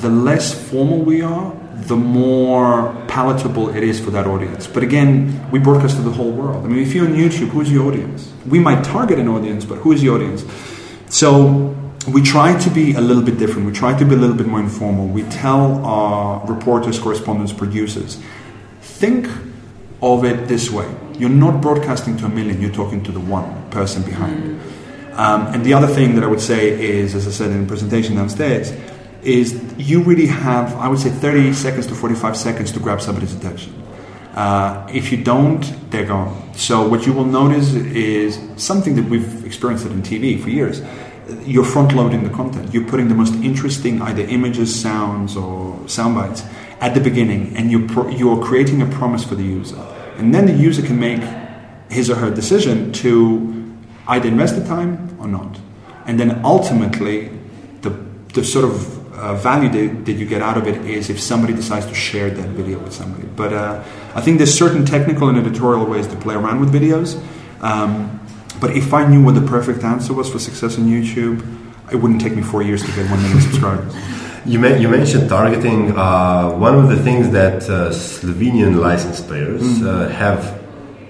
the 0.00 0.08
less 0.08 0.54
formal 0.70 1.00
we 1.00 1.22
are, 1.22 1.52
the 1.74 1.96
more 1.96 2.94
palatable 3.08 3.74
it 3.74 3.82
is 3.82 4.00
for 4.00 4.10
that 4.10 4.26
audience. 4.26 4.66
But 4.66 4.82
again, 4.82 5.50
we 5.50 5.58
broadcast 5.58 5.96
to 5.96 6.02
the 6.02 6.10
whole 6.10 6.30
world. 6.30 6.64
I 6.64 6.68
mean, 6.68 6.78
if 6.78 6.94
you're 6.94 7.06
on 7.06 7.14
YouTube, 7.14 7.48
who's 7.48 7.70
your 7.70 7.86
audience? 7.88 8.32
We 8.46 8.58
might 8.60 8.84
target 8.84 9.18
an 9.18 9.28
audience, 9.28 9.64
but 9.64 9.78
who 9.78 9.92
is 9.92 10.00
the 10.00 10.10
audience? 10.10 10.44
So 11.08 11.74
we 12.08 12.22
try 12.22 12.56
to 12.58 12.70
be 12.70 12.94
a 12.94 13.00
little 13.00 13.22
bit 13.22 13.38
different. 13.38 13.66
We 13.66 13.72
try 13.72 13.98
to 13.98 14.04
be 14.04 14.14
a 14.14 14.18
little 14.18 14.36
bit 14.36 14.46
more 14.46 14.60
informal. 14.60 15.08
We 15.08 15.22
tell 15.24 15.84
our 15.84 16.46
reporters, 16.46 16.98
correspondents, 16.98 17.52
producers, 17.52 18.20
think 18.80 19.28
of 20.02 20.24
it 20.24 20.46
this 20.46 20.70
way. 20.70 20.88
You're 21.18 21.30
not 21.30 21.60
broadcasting 21.60 22.16
to 22.18 22.26
a 22.26 22.28
million, 22.28 22.60
you're 22.60 22.72
talking 22.72 23.02
to 23.04 23.12
the 23.12 23.20
one 23.20 23.70
person 23.70 24.02
behind. 24.02 24.60
Um, 25.12 25.46
and 25.46 25.64
the 25.64 25.72
other 25.72 25.86
thing 25.86 26.14
that 26.16 26.24
I 26.24 26.26
would 26.26 26.40
say 26.40 26.78
is, 26.78 27.14
as 27.14 27.26
I 27.26 27.30
said 27.30 27.50
in 27.50 27.62
the 27.62 27.66
presentation 27.66 28.16
downstairs, 28.16 28.72
is 29.22 29.60
you 29.78 30.02
really 30.02 30.26
have, 30.26 30.74
I 30.76 30.88
would 30.88 30.98
say, 30.98 31.10
30 31.10 31.54
seconds 31.54 31.86
to 31.88 31.94
45 31.94 32.36
seconds 32.36 32.70
to 32.72 32.80
grab 32.80 33.00
somebody's 33.00 33.34
attention. 33.34 33.82
Uh, 34.34 34.86
if 34.92 35.10
you 35.10 35.24
don't, 35.24 35.90
they're 35.90 36.04
gone. 36.04 36.54
So 36.54 36.86
what 36.86 37.06
you 37.06 37.14
will 37.14 37.24
notice 37.24 37.72
is 37.74 38.38
something 38.62 38.94
that 38.96 39.06
we've 39.06 39.44
experienced 39.46 39.86
it 39.86 39.92
in 39.92 40.02
TV 40.02 40.40
for 40.40 40.50
years. 40.50 40.82
You're 41.44 41.64
front 41.64 41.92
loading 41.92 42.22
the 42.22 42.30
content. 42.30 42.72
You're 42.72 42.84
putting 42.84 43.08
the 43.08 43.14
most 43.14 43.34
interesting 43.34 44.00
either 44.00 44.22
images, 44.22 44.80
sounds, 44.80 45.36
or 45.36 45.76
sound 45.88 46.14
bites 46.14 46.44
at 46.80 46.94
the 46.94 47.00
beginning, 47.00 47.56
and 47.56 47.70
you're 47.70 47.88
pro- 47.88 48.08
you're 48.08 48.42
creating 48.42 48.82
a 48.82 48.86
promise 48.86 49.24
for 49.24 49.34
the 49.34 49.42
user, 49.42 49.80
and 50.18 50.34
then 50.34 50.46
the 50.46 50.52
user 50.52 50.82
can 50.82 50.98
make 51.00 51.22
his 51.90 52.10
or 52.10 52.16
her 52.16 52.30
decision 52.30 52.92
to 52.92 53.76
either 54.08 54.28
invest 54.28 54.56
the 54.56 54.64
time 54.64 55.16
or 55.18 55.26
not, 55.26 55.58
and 56.06 56.20
then 56.20 56.44
ultimately 56.44 57.30
the 57.82 57.90
the 58.34 58.44
sort 58.44 58.64
of 58.64 58.96
uh, 59.16 59.34
value 59.34 59.68
that, 59.70 60.04
that 60.04 60.12
you 60.12 60.26
get 60.26 60.42
out 60.42 60.56
of 60.56 60.66
it 60.66 60.76
is 60.84 61.08
if 61.08 61.18
somebody 61.18 61.54
decides 61.54 61.86
to 61.86 61.94
share 61.94 62.30
that 62.30 62.48
video 62.50 62.78
with 62.78 62.92
somebody. 62.92 63.26
But 63.26 63.52
uh, 63.52 63.82
I 64.14 64.20
think 64.20 64.38
there's 64.38 64.56
certain 64.56 64.84
technical 64.84 65.28
and 65.28 65.38
editorial 65.38 65.86
ways 65.86 66.06
to 66.08 66.16
play 66.16 66.34
around 66.34 66.60
with 66.60 66.72
videos. 66.72 67.20
Um, 67.62 68.20
but 68.60 68.76
if 68.76 68.92
I 68.94 69.06
knew 69.06 69.22
what 69.22 69.34
the 69.34 69.46
perfect 69.46 69.84
answer 69.84 70.12
was 70.12 70.30
for 70.30 70.38
success 70.38 70.78
on 70.78 70.84
YouTube, 70.84 71.40
it 71.92 71.96
wouldn't 71.96 72.20
take 72.20 72.34
me 72.34 72.42
four 72.42 72.62
years 72.62 72.82
to 72.82 72.92
get 72.92 73.10
one 73.10 73.22
million 73.22 73.40
subscribers. 73.40 73.94
You, 74.46 74.64
you 74.76 74.88
mentioned 74.88 75.28
targeting. 75.28 75.98
Uh, 75.98 76.52
one 76.52 76.78
of 76.78 76.88
the 76.88 76.96
things 77.02 77.30
that 77.30 77.64
uh, 77.64 77.90
Slovenian 77.90 78.78
license 78.78 79.20
players 79.20 79.82
uh, 79.82 80.08
have 80.10 80.62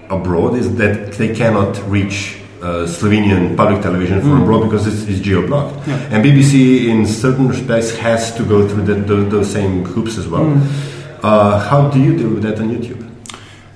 abroad 0.09 0.55
is 0.55 0.75
that 0.77 1.13
they 1.13 1.35
cannot 1.35 1.77
reach 1.87 2.39
uh, 2.63 2.87
Slovenian 2.87 3.55
public 3.55 3.83
television 3.83 4.21
from 4.21 4.41
abroad 4.41 4.63
because 4.63 4.87
it's, 4.87 5.07
it's 5.07 5.19
geo-blocked. 5.19 5.87
Yeah. 5.87 5.95
And 6.09 6.25
BBC, 6.25 6.87
in 6.87 7.05
certain 7.05 7.47
respects, 7.47 7.95
has 7.97 8.35
to 8.37 8.43
go 8.43 8.67
through 8.67 8.85
the, 8.85 8.95
those, 8.95 9.31
those 9.31 9.51
same 9.51 9.85
hoops 9.85 10.17
as 10.17 10.27
well. 10.27 10.59
Uh, 11.21 11.59
how 11.59 11.89
do 11.91 12.01
you 12.01 12.17
deal 12.17 12.29
with 12.29 12.41
that 12.41 12.59
on 12.59 12.69
YouTube? 12.69 13.06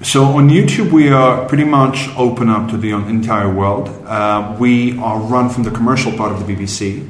So 0.03 0.23
on 0.23 0.49
YouTube, 0.49 0.91
we 0.91 1.09
are 1.09 1.47
pretty 1.47 1.63
much 1.63 2.09
open 2.17 2.49
up 2.49 2.71
to 2.71 2.77
the 2.77 2.89
entire 2.91 3.53
world. 3.53 3.87
Uh, 4.07 4.57
we 4.59 4.97
are 4.97 5.19
run 5.19 5.47
from 5.51 5.61
the 5.61 5.69
commercial 5.69 6.11
part 6.17 6.31
of 6.31 6.39
the 6.39 6.51
BBC, 6.51 7.07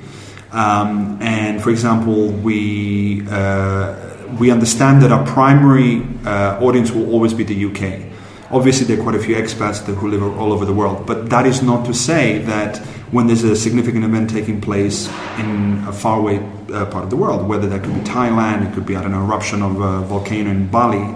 um, 0.52 1.18
and 1.22 1.64
for 1.64 1.70
example, 1.70 2.28
we 2.28 3.26
uh, 3.30 3.96
we 4.38 4.52
understand 4.52 5.02
that 5.04 5.12
our 5.14 5.26
primary 5.26 6.06
uh, 6.26 6.60
audience 6.60 6.92
will 6.92 7.10
always 7.10 7.34
be 7.34 7.46
the 7.46 7.66
UK. 7.68 8.12
Obviously, 8.52 8.86
there 8.86 9.00
are 9.00 9.04
quite 9.04 9.16
a 9.16 9.24
few 9.24 9.38
expats 9.38 9.80
who 9.86 10.10
live 10.10 10.22
all 10.22 10.52
over 10.52 10.66
the 10.66 10.74
world, 10.74 11.08
but 11.08 11.30
that 11.30 11.46
is 11.46 11.62
not 11.62 11.86
to 11.86 11.94
say 11.94 12.40
that 12.40 12.80
when 13.12 13.28
there's 13.28 13.46
a 13.46 13.56
significant 13.56 14.04
event 14.04 14.30
taking 14.30 14.60
place 14.60 15.08
in 15.40 15.82
a 15.88 15.94
faraway 15.94 16.40
uh, 16.74 16.86
part 16.88 17.06
of 17.06 17.10
the 17.10 17.16
world, 17.16 17.48
whether 17.48 17.70
that 17.70 17.84
could 17.84 17.94
be 17.94 18.02
Thailand, 18.02 18.70
it 18.70 18.74
could 18.74 18.86
be 18.86 18.96
know 18.96 19.24
eruption 19.24 19.62
of 19.62 19.80
a 19.80 20.02
volcano 20.02 20.50
in 20.52 20.68
Bali 20.68 21.16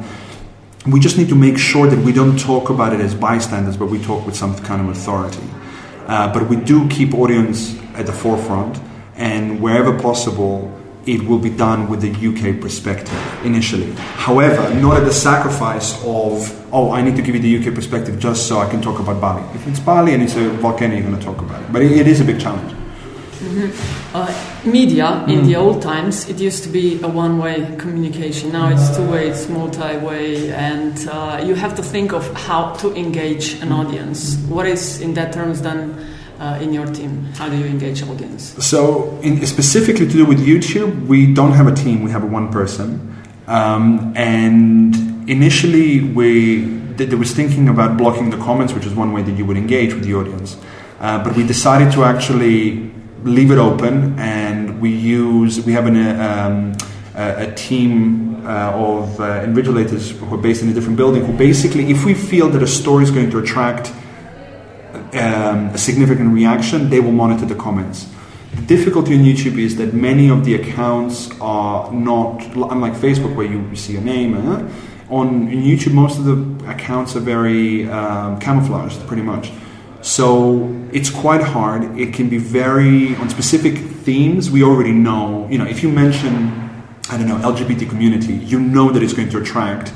we 0.88 1.00
just 1.00 1.18
need 1.18 1.30
to 1.30 1.36
make 1.36 1.58
sure 1.58 1.88
that 1.88 1.98
we 2.00 2.12
don't 2.12 2.40
talk 2.40 2.70
about 2.70 2.94
it 2.94 3.00
as 3.00 3.16
bystanders, 3.16 3.76
but 3.76 3.88
we 3.88 4.02
talk 4.02 4.26
with 4.26 4.36
some 4.36 4.56
kind 4.60 4.82
of 4.82 4.90
authority. 4.90 5.44
Uh, 6.08 6.32
but 6.32 6.48
we 6.48 6.56
do 6.56 6.88
keep 6.90 7.14
audience 7.16 7.76
at 7.96 8.06
the 8.06 8.14
forefront, 8.14 8.80
and 9.16 9.60
wherever 9.60 9.98
possible, 9.98 10.72
it 11.08 11.24
will 11.24 11.40
be 11.40 11.50
done 11.50 11.90
with 11.90 12.02
the 12.02 12.12
UK 12.12 12.62
perspective 12.62 13.46
initially. 13.46 13.92
However, 13.94 14.74
not 14.76 14.98
at 14.98 15.06
the 15.06 15.14
sacrifice 15.14 15.96
of, 16.04 16.74
oh, 16.74 16.92
I 16.92 17.02
need 17.02 17.16
to 17.16 17.22
give 17.22 17.36
you 17.36 17.42
the 17.42 17.68
UK 17.68 17.74
perspective 17.74 18.20
just 18.20 18.48
so 18.48 18.60
I 18.60 18.70
can 18.70 18.82
talk 18.82 19.00
about 19.00 19.20
Bali. 19.20 19.44
If 19.56 19.68
it's 19.68 19.80
Bali 19.80 20.14
and 20.14 20.22
it's 20.22 20.36
a 20.36 20.50
volcano, 20.50 20.96
you're 20.96 21.04
going 21.04 21.18
to 21.18 21.24
talk 21.24 21.40
about 21.40 21.64
it. 21.64 21.72
But 21.72 21.82
it, 21.82 21.92
it 21.92 22.08
is 22.08 22.22
a 22.22 22.26
big 22.26 22.40
challenge. 22.40 22.75
Mm-hmm. 23.40 24.16
Uh, 24.16 24.72
media 24.72 25.06
mm. 25.06 25.30
in 25.30 25.46
the 25.46 25.54
mm. 25.54 25.62
old 25.62 25.82
times, 25.82 26.30
it 26.30 26.40
used 26.40 26.64
to 26.64 26.70
be 26.70 27.02
a 27.02 27.08
one 27.08 27.38
way 27.38 27.76
communication. 27.78 28.52
Now 28.52 28.70
it's 28.70 28.96
two 28.96 29.10
way, 29.10 29.28
it's 29.28 29.50
multi 29.50 29.98
way, 29.98 30.54
and 30.54 30.96
uh, 31.10 31.44
you 31.46 31.54
have 31.56 31.76
to 31.76 31.84
think 31.84 32.14
of 32.14 32.24
how 32.34 32.74
to 32.76 32.96
engage 32.96 33.62
an 33.62 33.72
audience. 33.72 34.38
What 34.48 34.68
is, 34.68 35.02
in 35.02 35.14
that 35.16 35.34
terms, 35.34 35.62
done? 35.62 36.06
Uh, 36.38 36.60
in 36.62 36.74
your 36.74 36.86
team? 36.88 37.24
How 37.38 37.48
do 37.48 37.56
you 37.56 37.64
engage 37.64 38.04
audience? 38.04 38.62
So, 38.62 39.18
in, 39.24 39.46
specifically 39.46 40.06
to 40.06 40.12
do 40.12 40.26
with 40.26 40.46
YouTube, 40.46 41.08
we 41.08 41.34
don't 41.34 41.54
have 41.54 41.66
a 41.66 41.74
team. 41.74 42.04
We 42.04 42.12
have 42.12 42.24
a 42.24 42.28
one 42.28 42.52
person, 42.52 43.16
um, 43.48 44.12
and 44.18 44.94
initially 45.30 46.02
we 46.02 46.66
there 46.98 47.18
was 47.18 47.34
thinking 47.34 47.70
about 47.70 47.98
blocking 47.98 48.32
the 48.32 48.38
comments, 48.38 48.74
which 48.74 48.86
is 48.86 48.94
one 48.94 49.14
way 49.14 49.22
that 49.22 49.38
you 49.38 49.46
would 49.46 49.56
engage 49.56 49.94
with 49.94 50.04
the 50.04 50.14
audience. 50.14 50.58
Uh, 51.00 51.24
but 51.24 51.36
we 51.36 51.46
decided 51.46 51.92
to 51.94 52.04
actually 52.04 52.92
leave 53.26 53.50
it 53.50 53.58
open, 53.58 54.18
and 54.20 54.80
we 54.80 54.92
use 54.92 55.60
we 55.66 55.74
have 55.74 55.88
an, 55.88 55.98
um, 56.22 56.78
a, 57.16 57.48
a, 57.50 57.56
team 57.56 58.46
uh, 58.46 58.72
of 58.72 59.20
uh, 59.20 59.44
invigilators 59.44 60.12
who 60.12 60.36
are 60.36 60.38
based 60.38 60.62
in 60.62 60.70
a 60.70 60.74
different 60.74 60.96
building. 60.96 61.26
Who 61.26 61.34
basically, 61.34 61.90
if 61.90 62.06
we 62.06 62.14
feel 62.14 62.50
that 62.50 62.62
a 62.62 62.68
story 62.68 63.04
is 63.04 63.12
going 63.12 63.32
to 63.32 63.40
attract 63.40 63.92
um, 65.16 65.68
a 65.74 65.78
significant 65.78 66.34
reaction, 66.34 66.90
they 66.90 67.00
will 67.00 67.12
monitor 67.12 67.46
the 67.46 67.56
comments. 67.56 68.08
The 68.54 68.62
difficulty 68.62 69.16
on 69.16 69.22
YouTube 69.22 69.58
is 69.58 69.76
that 69.78 69.94
many 69.94 70.30
of 70.30 70.46
the 70.46 70.56
accounts 70.56 71.30
are 71.42 71.92
not, 71.92 72.44
unlike 72.56 72.94
Facebook 72.94 73.36
where 73.36 73.48
you 73.48 73.76
see 73.76 73.98
a 73.98 74.02
name. 74.02 74.36
Uh, 74.36 74.70
on 75.10 75.48
YouTube, 75.50 75.94
most 75.94 76.20
of 76.20 76.26
the 76.26 76.70
accounts 76.70 77.16
are 77.16 77.20
very 77.20 77.90
um, 77.90 78.40
camouflaged, 78.40 79.06
pretty 79.08 79.24
much. 79.24 79.52
So 80.06 80.72
it's 80.94 81.10
quite 81.10 81.42
hard. 81.42 81.98
It 81.98 82.14
can 82.14 82.30
be 82.30 82.38
very 82.38 83.16
on 83.16 83.28
specific 83.28 83.76
themes. 83.76 84.52
We 84.52 84.62
already 84.62 84.92
know. 84.92 85.48
You 85.50 85.58
know, 85.58 85.66
if 85.66 85.82
you 85.82 85.90
mention, 85.90 86.70
I 87.10 87.18
don't 87.18 87.28
know, 87.28 87.38
LGBT 87.38 87.90
community, 87.90 88.36
you 88.36 88.60
know 88.60 88.92
that 88.92 89.02
it's 89.02 89.14
going 89.14 89.30
to 89.30 89.40
attract 89.40 89.92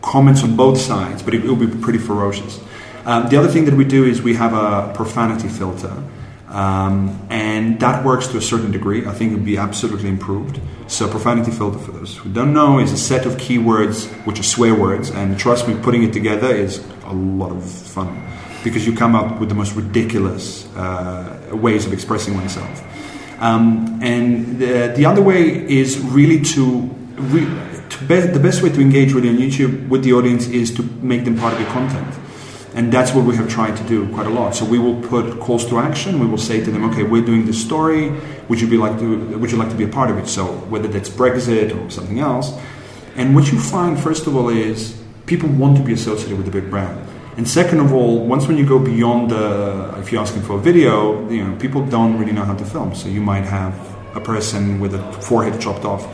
comments 0.00 0.42
on 0.42 0.56
both 0.56 0.78
sides, 0.80 1.22
but 1.22 1.34
it 1.34 1.42
will 1.42 1.54
be 1.54 1.66
pretty 1.66 1.98
ferocious. 1.98 2.60
Um, 3.04 3.28
the 3.28 3.36
other 3.36 3.48
thing 3.48 3.66
that 3.66 3.74
we 3.74 3.84
do 3.84 4.06
is 4.06 4.22
we 4.22 4.34
have 4.36 4.54
a 4.54 4.90
profanity 4.94 5.48
filter. 5.48 6.02
Um, 6.48 7.20
and 7.28 7.78
that 7.80 8.06
works 8.06 8.28
to 8.28 8.38
a 8.38 8.42
certain 8.42 8.70
degree. 8.70 9.06
I 9.06 9.12
think 9.12 9.32
it 9.32 9.34
would 9.34 9.44
be 9.44 9.58
absolutely 9.58 10.08
improved. 10.08 10.60
So, 10.86 11.10
profanity 11.10 11.50
filter, 11.50 11.78
for 11.78 11.92
those 11.92 12.16
who 12.16 12.30
don't 12.30 12.54
know, 12.54 12.78
is 12.78 12.90
a 12.92 12.98
set 12.98 13.26
of 13.26 13.34
keywords 13.34 14.06
which 14.26 14.40
are 14.40 14.44
swear 14.44 14.74
words, 14.74 15.10
and 15.10 15.38
trust 15.38 15.68
me, 15.68 15.74
putting 15.82 16.02
it 16.04 16.12
together 16.14 16.48
is 16.54 16.82
a 17.04 17.12
lot 17.12 17.52
of 17.52 17.62
fun 17.64 18.31
because 18.64 18.86
you 18.86 18.94
come 18.94 19.14
up 19.14 19.40
with 19.40 19.48
the 19.48 19.54
most 19.54 19.74
ridiculous 19.74 20.66
uh, 20.76 21.50
ways 21.52 21.86
of 21.86 21.92
expressing 21.92 22.34
oneself. 22.34 22.82
Um, 23.40 23.98
and 24.02 24.58
the, 24.58 24.92
the, 24.94 25.04
other 25.04 25.20
way 25.20 25.68
is 25.68 25.98
really 25.98 26.40
to, 26.42 26.82
re, 27.16 27.40
to 27.88 28.04
be, 28.06 28.20
the 28.20 28.38
best 28.38 28.62
way 28.62 28.70
to 28.70 28.80
engage 28.80 29.12
really 29.12 29.28
on 29.30 29.36
YouTube 29.36 29.88
with 29.88 30.04
the 30.04 30.12
audience 30.12 30.46
is 30.46 30.72
to 30.76 30.82
make 31.02 31.24
them 31.24 31.36
part 31.36 31.52
of 31.52 31.60
your 31.60 31.68
content. 31.70 32.06
And 32.74 32.92
that's 32.92 33.12
what 33.12 33.24
we 33.24 33.36
have 33.36 33.50
tried 33.50 33.76
to 33.76 33.82
do 33.84 34.08
quite 34.14 34.26
a 34.26 34.30
lot. 34.30 34.54
So 34.54 34.64
we 34.64 34.78
will 34.78 35.00
put 35.02 35.40
calls 35.40 35.66
to 35.70 35.78
action. 35.78 36.20
We 36.20 36.26
will 36.26 36.38
say 36.38 36.64
to 36.64 36.70
them, 36.70 36.84
"Okay, 36.90 37.02
we're 37.02 37.24
doing 37.24 37.44
this 37.44 37.60
story. 37.60 38.12
Would 38.48 38.60
you 38.60 38.66
be 38.66 38.78
like 38.78 38.98
to? 38.98 39.38
Would 39.38 39.50
you 39.50 39.58
like 39.58 39.68
to 39.68 39.76
be 39.76 39.84
a 39.84 39.88
part 39.88 40.10
of 40.10 40.16
it?" 40.16 40.26
So 40.26 40.46
whether 40.70 40.88
that's 40.88 41.10
Brexit 41.10 41.76
or 41.76 41.90
something 41.90 42.20
else. 42.20 42.54
And 43.14 43.34
what 43.34 43.52
you 43.52 43.58
find, 43.58 43.98
first 43.98 44.26
of 44.26 44.34
all, 44.36 44.48
is 44.48 44.94
people 45.26 45.50
want 45.50 45.76
to 45.76 45.82
be 45.82 45.92
associated 45.92 46.38
with 46.38 46.48
a 46.48 46.50
big 46.50 46.70
brand. 46.70 46.98
And 47.36 47.48
second 47.48 47.80
of 47.80 47.92
all, 47.94 48.26
once 48.26 48.46
when 48.46 48.58
you 48.58 48.66
go 48.66 48.78
beyond 48.78 49.30
the, 49.30 49.94
if 49.98 50.12
you're 50.12 50.20
asking 50.20 50.42
for 50.42 50.56
a 50.56 50.60
video, 50.60 51.28
you 51.30 51.44
know, 51.44 51.56
people 51.56 51.84
don't 51.86 52.18
really 52.18 52.32
know 52.32 52.44
how 52.44 52.54
to 52.54 52.64
film. 52.64 52.94
So 52.94 53.08
you 53.08 53.22
might 53.22 53.44
have 53.44 53.74
a 54.14 54.20
person 54.20 54.80
with 54.80 54.94
a 54.94 55.12
forehead 55.14 55.58
chopped 55.58 55.86
off. 55.86 56.06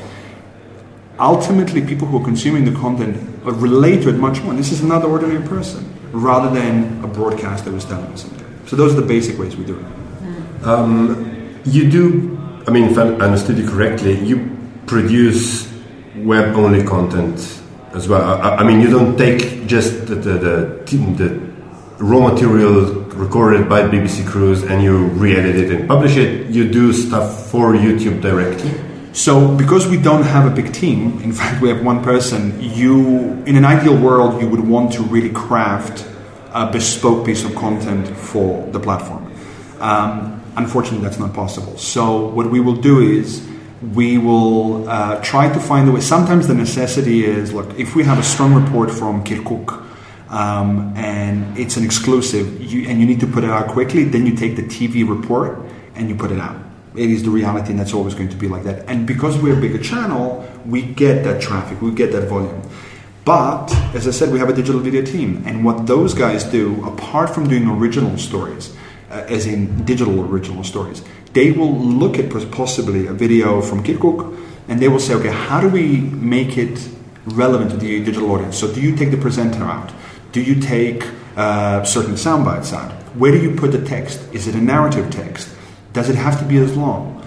Ultimately, 1.19 1.85
people 1.85 2.07
who 2.07 2.21
are 2.21 2.25
consuming 2.25 2.65
the 2.65 2.79
content 2.79 3.19
relate 3.43 4.03
to 4.03 4.11
it 4.11 4.19
much 4.19 4.41
more. 4.43 4.55
This 4.55 4.71
is 4.71 4.81
another 4.83 5.09
ordinary 5.09 5.45
person 5.47 5.93
rather 6.13 6.55
than 6.55 7.03
a 7.05 7.09
broadcast 7.09 7.65
that 7.65 7.73
was 7.73 7.85
done 7.85 8.13
or 8.13 8.17
something. 8.17 8.47
So 8.67 8.77
those 8.77 8.93
are 8.95 9.01
the 9.01 9.07
basic 9.07 9.39
ways 9.39 9.57
we 9.57 9.65
do 9.65 9.79
it. 9.81 10.65
Um, 10.65 11.61
you 11.65 11.91
do, 11.91 12.63
I 12.69 12.71
mean, 12.71 12.85
if 12.85 12.97
I 12.97 13.03
understood 13.03 13.59
you 13.59 13.69
correctly, 13.69 14.25
you 14.25 14.57
produce 14.87 15.69
web-only 16.15 16.85
content 16.85 17.58
as 17.99 18.09
well. 18.09 18.23
I, 18.23 18.57
I, 18.57 18.63
mean, 18.65 18.81
you 18.81 18.89
don't 18.89 19.17
take 19.19 19.67
just 19.67 20.07
the, 20.07 20.15
the, 20.15 20.33
the, 20.39 20.97
the 21.21 21.29
raw 21.99 22.33
material 22.33 23.05
recorded 23.19 23.69
by 23.69 23.83
BBC 23.83 24.27
Crews 24.27 24.63
and 24.63 24.83
you 24.83 25.09
re-edit 25.09 25.57
it 25.57 25.71
and 25.73 25.89
publish 25.89 26.17
it. 26.17 26.47
You 26.47 26.71
do 26.71 26.93
stuff 26.93 27.51
for 27.51 27.75
YouTube 27.75 28.23
directly. 28.23 28.73
So, 29.13 29.53
because 29.57 29.89
we 29.89 30.01
don't 30.01 30.23
have 30.23 30.51
a 30.51 30.55
big 30.55 30.73
team, 30.73 31.21
in 31.23 31.33
fact, 31.33 31.61
we 31.61 31.69
have 31.71 31.85
one 31.85 32.05
person. 32.05 32.57
You, 32.63 33.43
in 33.47 33.57
an 33.57 33.65
ideal 33.65 33.97
world, 33.97 34.41
you 34.41 34.49
would 34.49 34.61
want 34.61 34.93
to 34.93 35.03
really 35.03 35.31
craft 35.31 36.07
a 36.53 36.71
bespoke 36.71 37.27
piece 37.27 37.45
of 37.45 37.55
content 37.57 38.07
for 38.17 38.65
the 38.71 38.79
platform. 38.79 39.33
Um, 39.81 40.41
unfortunately, 40.57 41.03
that's 41.03 41.19
not 41.19 41.35
possible. 41.35 41.77
So, 41.79 42.27
what 42.29 42.49
we 42.49 42.61
will 42.61 42.77
do 42.77 43.01
is 43.01 43.45
we 43.81 44.19
will 44.19 44.89
uh, 44.89 45.21
try 45.23 45.53
to 45.53 45.61
find 45.61 45.89
a 45.89 45.93
way. 45.93 46.01
Sometimes 46.01 46.49
the 46.49 46.55
necessity 46.55 47.25
is 47.25 47.53
look, 47.53 47.79
if 47.79 47.95
we 47.95 48.05
have 48.05 48.19
a 48.19 48.23
strong 48.23 48.55
report 48.55 48.91
from 48.91 49.25
Kirkuk 49.25 49.85
um, 50.31 50.93
and 50.97 51.57
it's 51.57 51.77
an 51.77 51.85
exclusive 51.85 52.61
you, 52.61 52.89
and 52.89 53.01
you 53.01 53.07
need 53.07 53.21
to 53.21 53.27
put 53.27 53.45
it 53.45 53.51
out 53.51 53.69
quickly, 53.69 54.05
then 54.05 54.27
you 54.27 54.35
take 54.35 54.57
the 54.57 54.63
TV 54.63 55.09
report 55.09 55.59
and 55.95 56.09
you 56.09 56.15
put 56.15 56.31
it 56.31 56.41
out. 56.41 56.57
It 56.95 57.11
is 57.11 57.23
the 57.23 57.31
reality, 57.31 57.71
and 57.71 57.79
that's 57.79 57.95
always 57.95 58.15
going 58.15 58.29
to 58.31 58.37
be 58.37 58.49
like 58.49 58.65
that. 58.65 58.89
And 58.89 59.07
because 59.07 59.39
we're 59.39 59.57
a 59.57 59.61
bigger 59.61 59.79
channel, 59.79 60.49
we 60.67 60.83
get 60.83 61.23
that 61.25 61.41
traffic, 61.41 61.81
we 61.81 61.93
get 61.93 62.13
that 62.13 62.29
volume. 62.29 62.63
But 63.25 63.73
as 63.95 64.09
I 64.09 64.11
said, 64.11 64.33
we 64.33 64.39
have 64.39 64.49
a 64.49 64.55
digital 64.55 64.81
video 64.81 65.05
team, 65.05 65.43
and 65.47 65.65
what 65.65 65.87
those 65.87 66.15
guys 66.15 66.45
do, 66.45 66.83
apart 66.85 67.31
from 67.31 67.49
doing 67.49 67.69
original 67.69 68.17
stories, 68.17 68.75
uh, 69.11 69.25
as 69.29 69.47
in 69.47 69.85
digital 69.85 70.21
original 70.21 70.65
stories, 70.65 71.03
they 71.33 71.53
will 71.53 71.75
look 71.75 72.19
at 72.19 72.31
possibly 72.51 73.07
a 73.07 73.13
video 73.13 73.61
from 73.61 73.85
Kirkuk 73.85 74.37
and 74.69 74.81
they 74.81 74.89
will 74.89 75.01
say, 75.01 75.15
okay, 75.15 75.31
how 75.31 75.61
do 75.61 75.69
we 75.69 76.01
make 76.01 76.59
it 76.59 76.89
relevant 77.27 77.71
to 77.71 77.77
the 77.77 78.05
digital 78.05 78.31
audience? 78.31 78.59
So, 78.59 78.73
do 78.73 78.81
you 78.81 78.97
take 78.97 79.11
the 79.11 79.17
presenter 79.17 79.65
out? 79.65 79.93
Do 80.33 80.43
you 80.43 80.61
take 80.61 81.05
uh, 81.37 81.85
certain 81.85 82.17
sound 82.17 82.45
bites 82.45 82.73
out? 82.73 82.93
Where 83.17 83.33
do 83.33 83.41
you 83.41 83.55
put 83.55 83.73
the 83.73 83.85
text? 83.85 84.21
Is 84.33 84.47
it 84.47 84.55
a 84.55 84.61
narrative 84.61 85.11
text? 85.11 85.49
Does 85.93 86.09
it 86.09 86.17
have 86.17 86.39
to 86.39 86.45
be 86.45 86.59
as 86.59 86.77
long? 86.77 87.18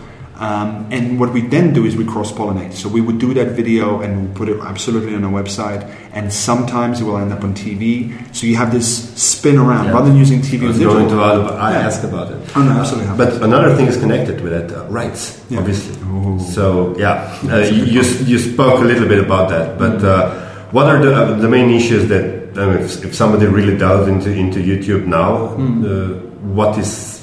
Um, 0.41 0.87
and 0.91 1.19
what 1.19 1.31
we 1.33 1.41
then 1.41 1.71
do 1.71 1.85
is 1.85 1.95
we 1.95 2.03
cross 2.03 2.31
pollinate. 2.31 2.73
So 2.73 2.89
we 2.89 2.99
would 2.99 3.19
do 3.19 3.31
that 3.35 3.49
video 3.49 4.01
and 4.01 4.27
we 4.27 4.35
put 4.35 4.49
it 4.49 4.59
absolutely 4.59 5.13
on 5.13 5.23
our 5.23 5.31
website, 5.31 5.83
and 6.13 6.33
sometimes 6.33 6.99
it 6.99 7.03
will 7.03 7.19
end 7.19 7.31
up 7.31 7.43
on 7.43 7.53
TV. 7.53 8.09
So 8.35 8.47
you 8.47 8.55
have 8.55 8.71
this 8.71 9.13
spin 9.21 9.59
around 9.59 9.85
yeah. 9.85 9.91
rather 9.91 10.07
than 10.09 10.17
using 10.17 10.41
TV. 10.41 10.63
I 10.63 10.67
was 10.69 10.79
going 10.79 11.09
to 11.09 11.21
I 11.21 11.73
yeah. 11.73 11.79
ask 11.85 12.03
about 12.03 12.31
it. 12.31 12.57
Oh 12.57 12.63
no, 12.63 12.71
absolutely. 12.71 13.15
But 13.17 13.43
another 13.43 13.75
thing 13.75 13.85
is 13.85 13.97
connected 13.97 14.41
with 14.41 14.51
that 14.53 14.75
uh, 14.75 14.87
rights, 14.87 15.45
yeah. 15.51 15.59
obviously. 15.59 15.95
Ooh. 16.09 16.39
So 16.39 16.97
yeah, 16.97 17.37
uh, 17.43 17.57
you, 17.59 18.01
you 18.01 18.39
spoke 18.39 18.81
a 18.81 18.83
little 18.83 19.07
bit 19.07 19.19
about 19.19 19.49
that, 19.51 19.77
but 19.77 20.03
uh, 20.03 20.33
what 20.71 20.87
are 20.87 20.99
the, 21.05 21.13
uh, 21.13 21.37
the 21.37 21.49
main 21.49 21.69
issues 21.69 22.09
that 22.09 22.57
um, 22.57 22.77
if, 22.77 23.05
if, 23.05 23.13
somebody 23.13 23.45
really 23.45 23.77
delves 23.77 24.07
into 24.07 24.31
into 24.31 24.59
YouTube 24.59 25.05
now, 25.05 25.55
mm. 25.55 26.19
what 26.41 26.79
is 26.79 27.21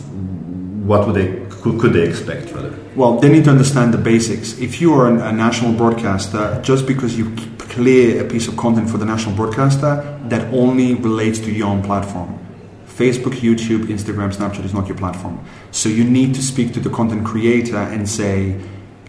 what 0.86 1.04
would 1.04 1.16
they 1.16 1.47
could, 1.62 1.80
could 1.80 1.92
they 1.92 2.06
expect 2.06 2.52
rather? 2.52 2.78
Well, 2.94 3.18
they 3.18 3.28
need 3.28 3.44
to 3.44 3.50
understand 3.50 3.92
the 3.92 3.98
basics. 3.98 4.58
If 4.58 4.80
you 4.80 4.94
are 4.94 5.08
a 5.08 5.32
national 5.32 5.72
broadcaster, 5.72 6.60
just 6.62 6.86
because 6.86 7.18
you 7.18 7.34
clear 7.58 8.24
a 8.24 8.28
piece 8.28 8.48
of 8.48 8.56
content 8.56 8.90
for 8.90 8.98
the 8.98 9.04
national 9.04 9.34
broadcaster, 9.34 10.18
that 10.28 10.52
only 10.52 10.94
relates 10.94 11.38
to 11.40 11.52
your 11.52 11.68
own 11.68 11.82
platform. 11.82 12.38
Facebook, 12.86 13.34
YouTube, 13.34 13.84
Instagram, 13.84 14.34
Snapchat 14.34 14.64
is 14.64 14.74
not 14.74 14.88
your 14.88 14.96
platform. 14.96 15.44
So 15.70 15.88
you 15.88 16.04
need 16.04 16.34
to 16.34 16.42
speak 16.42 16.72
to 16.74 16.80
the 16.80 16.90
content 16.90 17.24
creator 17.24 17.76
and 17.76 18.08
say, 18.08 18.60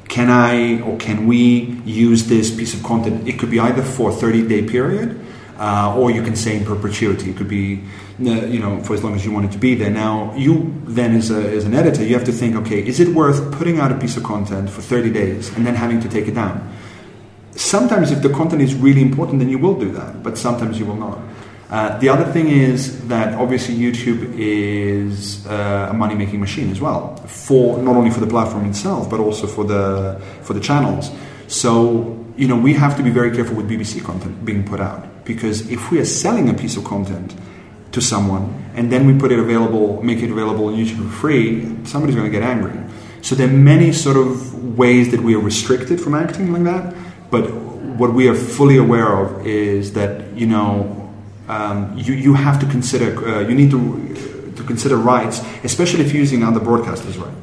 can 0.08 0.30
I 0.30 0.82
or 0.82 0.98
can 0.98 1.28
we 1.28 1.82
use 1.86 2.28
this 2.28 2.56
piece 2.56 2.74
of 2.74 2.84
content? 2.84 3.28
It 3.28 3.40
could 3.40 3.52
be 3.52 3.60
either 3.60 3.84
for 3.84 4.10
a 4.10 4.14
30 4.14 4.48
day 4.48 4.64
period 4.64 5.26
uh, 5.60 5.94
or 5.96 6.10
you 6.10 6.24
can 6.24 6.36
say 6.36 6.56
in 6.56 6.66
perpetuity. 6.66 7.32
It 7.32 7.38
could 7.38 7.50
be, 7.50 7.84
uh, 8.26 8.46
you 8.46 8.60
know, 8.60 8.82
for 8.82 8.94
as 8.94 9.04
long 9.04 9.14
as 9.14 9.26
you 9.26 9.32
want 9.32 9.46
it 9.46 9.52
to 9.52 9.58
be 9.58 9.76
there. 9.76 9.90
Now, 9.90 10.34
you 10.36 10.74
then 10.86 11.16
as, 11.16 11.30
a, 11.30 11.52
as 11.52 11.66
an 11.66 11.74
editor, 11.74 12.04
you 12.04 12.14
have 12.14 12.24
to 12.26 12.32
think, 12.32 12.56
okay, 12.56 12.80
is 12.80 13.00
it 13.00 13.10
worth 13.10 13.52
putting 13.58 13.80
out 13.80 13.92
a 13.92 13.98
piece 13.98 14.16
of 14.16 14.24
content 14.24 14.70
for 14.70 14.82
30 14.82 15.12
days 15.12 15.56
and 15.56 15.68
then 15.68 15.76
having 15.76 16.00
to 16.00 16.08
take 16.08 16.28
it 16.28 16.36
down? 16.36 16.74
Sometimes, 17.52 18.12
if 18.12 18.22
the 18.22 18.30
content 18.30 18.62
is 18.62 18.74
really 18.74 19.02
important, 19.02 19.40
then 19.40 19.50
you 19.50 19.60
will 19.60 19.78
do 19.78 19.92
that, 19.92 20.24
but 20.24 20.38
sometimes 20.38 20.80
you 20.80 20.86
will 20.86 20.96
not. 20.96 21.20
Uh, 21.70 22.00
the 22.00 22.08
other 22.08 22.24
thing 22.32 22.48
is 22.48 23.06
that 23.10 23.36
obviously 23.36 23.76
YouTube 23.76 24.34
is 24.40 25.46
uh, 25.46 25.90
a 25.92 25.94
money 25.94 26.16
making 26.16 26.40
machine 26.40 26.72
as 26.72 26.80
well, 26.80 27.18
for 27.28 27.78
not 27.80 27.96
only 27.96 28.10
for 28.10 28.22
the 28.22 28.28
platform 28.28 28.66
itself, 28.66 29.10
but 29.10 29.20
also 29.20 29.46
for 29.46 29.66
the 29.66 30.20
for 30.42 30.54
the 30.54 30.60
channels. 30.60 31.12
So 31.48 32.26
you 32.38 32.48
know 32.48 32.56
we 32.56 32.74
have 32.74 32.96
to 32.98 33.04
be 33.04 33.12
very 33.12 33.36
careful 33.36 33.56
with 33.56 33.70
BBC 33.70 34.04
content 34.04 34.46
being 34.46 34.64
put 34.64 34.80
out 34.80 35.09
because 35.30 35.70
if 35.70 35.92
we 35.92 36.00
are 36.00 36.06
selling 36.06 36.50
a 36.50 36.56
piece 36.56 36.76
of 36.76 36.84
content 36.84 37.36
to 37.92 38.02
someone 38.02 38.46
and 38.74 38.92
then 38.92 39.06
we 39.06 39.14
put 39.14 39.32
it 39.32 39.38
available, 39.38 40.02
make 40.02 40.24
it 40.24 40.32
available 40.32 40.66
on 40.66 40.74
YouTube 40.74 41.06
for 41.06 41.18
free, 41.18 41.62
somebody's 41.86 42.16
going 42.16 42.26
to 42.26 42.32
get 42.32 42.42
angry. 42.42 42.74
So 43.22 43.36
there 43.36 43.48
are 43.48 43.52
many 43.52 43.94
sort 43.94 44.18
of 44.18 44.76
ways 44.76 45.12
that 45.12 45.22
we 45.22 45.36
are 45.36 45.40
restricted 45.40 46.02
from 46.02 46.16
acting 46.16 46.52
like 46.52 46.64
that, 46.64 46.96
but 47.30 47.44
what 48.02 48.12
we 48.12 48.28
are 48.28 48.34
fully 48.34 48.78
aware 48.78 49.12
of 49.20 49.46
is 49.46 49.94
that 49.94 50.36
you 50.36 50.48
know 50.48 51.14
um, 51.48 51.96
you, 51.96 52.16
you 52.16 52.34
have 52.34 52.60
to 52.62 52.66
consider, 52.66 53.08
uh, 53.28 53.42
you 53.42 53.54
need 53.54 53.70
to, 53.70 54.54
to 54.56 54.64
consider 54.64 54.98
rights, 54.98 55.42
especially 55.64 56.02
if 56.02 56.12
you're 56.12 56.22
using 56.22 56.44
other 56.44 56.60
broadcasters' 56.60 57.22
right. 57.22 57.38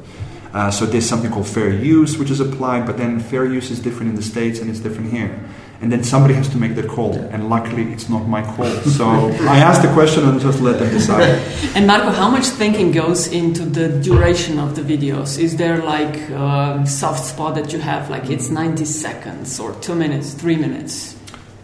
Uh, 0.53 0.71
so 0.71 0.85
there's 0.85 1.07
something 1.07 1.31
called 1.31 1.47
fair 1.47 1.71
use, 1.71 2.17
which 2.17 2.31
is 2.31 2.41
applied, 2.41 2.85
but 2.85 2.97
then 2.97 3.21
fair 3.21 3.45
use 3.45 3.71
is 3.71 3.79
different 3.79 4.09
in 4.09 4.15
the 4.15 4.23
States 4.23 4.59
and 4.59 4.69
it's 4.69 4.79
different 4.79 5.11
here. 5.11 5.39
And 5.79 5.91
then 5.91 6.03
somebody 6.03 6.33
has 6.33 6.49
to 6.49 6.57
make 6.57 6.73
that 6.75 6.87
call, 6.87 7.13
and 7.13 7.49
luckily 7.49 7.93
it's 7.93 8.09
not 8.09 8.27
my 8.27 8.41
call. 8.41 8.65
So 8.97 9.05
I 9.05 9.59
ask 9.59 9.83
the 9.83 9.93
question 9.93 10.27
and 10.27 10.41
just 10.41 10.59
let 10.59 10.79
them 10.79 10.91
decide. 10.91 11.29
and 11.75 11.85
Marko, 11.85 12.09
how 12.09 12.31
much 12.31 12.45
thinking 12.45 12.91
goes 12.91 13.27
into 13.27 13.63
the 13.63 13.87
duration 14.01 14.57
of 14.57 14.75
the 14.75 14.81
videos? 14.81 15.37
Is 15.37 15.55
there 15.55 15.83
like 15.83 16.17
a 16.29 16.83
soft 16.87 17.23
spot 17.23 17.53
that 17.55 17.71
you 17.73 17.79
have, 17.79 18.09
like 18.09 18.27
it's 18.31 18.49
90 18.49 18.85
seconds 18.85 19.59
or 19.59 19.75
two 19.75 19.93
minutes, 19.93 20.33
three 20.33 20.55
minutes? 20.55 21.15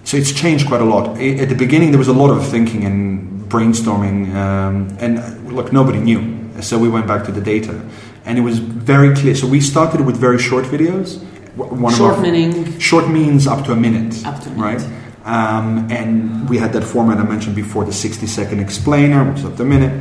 So 0.04 0.18
it's 0.18 0.32
changed 0.32 0.68
quite 0.68 0.82
a 0.82 0.86
lot. 0.86 1.18
At 1.20 1.50
the 1.50 1.56
beginning, 1.56 1.90
there 1.90 1.98
was 1.98 2.08
a 2.08 2.14
lot 2.14 2.30
of 2.30 2.46
thinking 2.48 2.84
and 2.84 3.50
brainstorming, 3.50 4.34
um, 4.36 4.96
and 5.00 5.52
look, 5.52 5.74
nobody 5.74 6.00
knew. 6.00 6.62
So 6.62 6.78
we 6.78 6.88
went 6.88 7.08
back 7.08 7.26
to 7.26 7.32
the 7.32 7.42
data, 7.42 7.82
and 8.26 8.38
it 8.38 8.42
was 8.42 8.60
very 8.60 9.16
clear. 9.16 9.34
So 9.34 9.48
we 9.48 9.60
started 9.60 10.02
with 10.02 10.18
very 10.18 10.38
short 10.38 10.66
videos. 10.66 11.24
One 11.56 11.94
short 11.94 12.20
meaning 12.20 12.80
short 12.80 13.10
means 13.10 13.48
up 13.48 13.66
to 13.66 13.72
a 13.74 13.76
minute, 13.76 14.26
up 14.26 14.42
to 14.44 14.50
a 14.50 14.52
minute. 14.54 14.82
right? 14.82 14.84
Um, 15.26 15.88
and 15.90 16.50
we 16.50 16.58
had 16.58 16.74
that 16.74 16.84
format 16.84 17.18
I 17.18 17.24
mentioned 17.24 17.56
before, 17.56 17.86
the 17.86 17.94
60 17.94 18.28
second 18.28 18.60
explainer, 18.60 19.24
which 19.30 19.40
is 19.40 19.46
up 19.46 19.56
to 19.58 19.64
a 19.64 19.66
minute. 19.66 19.94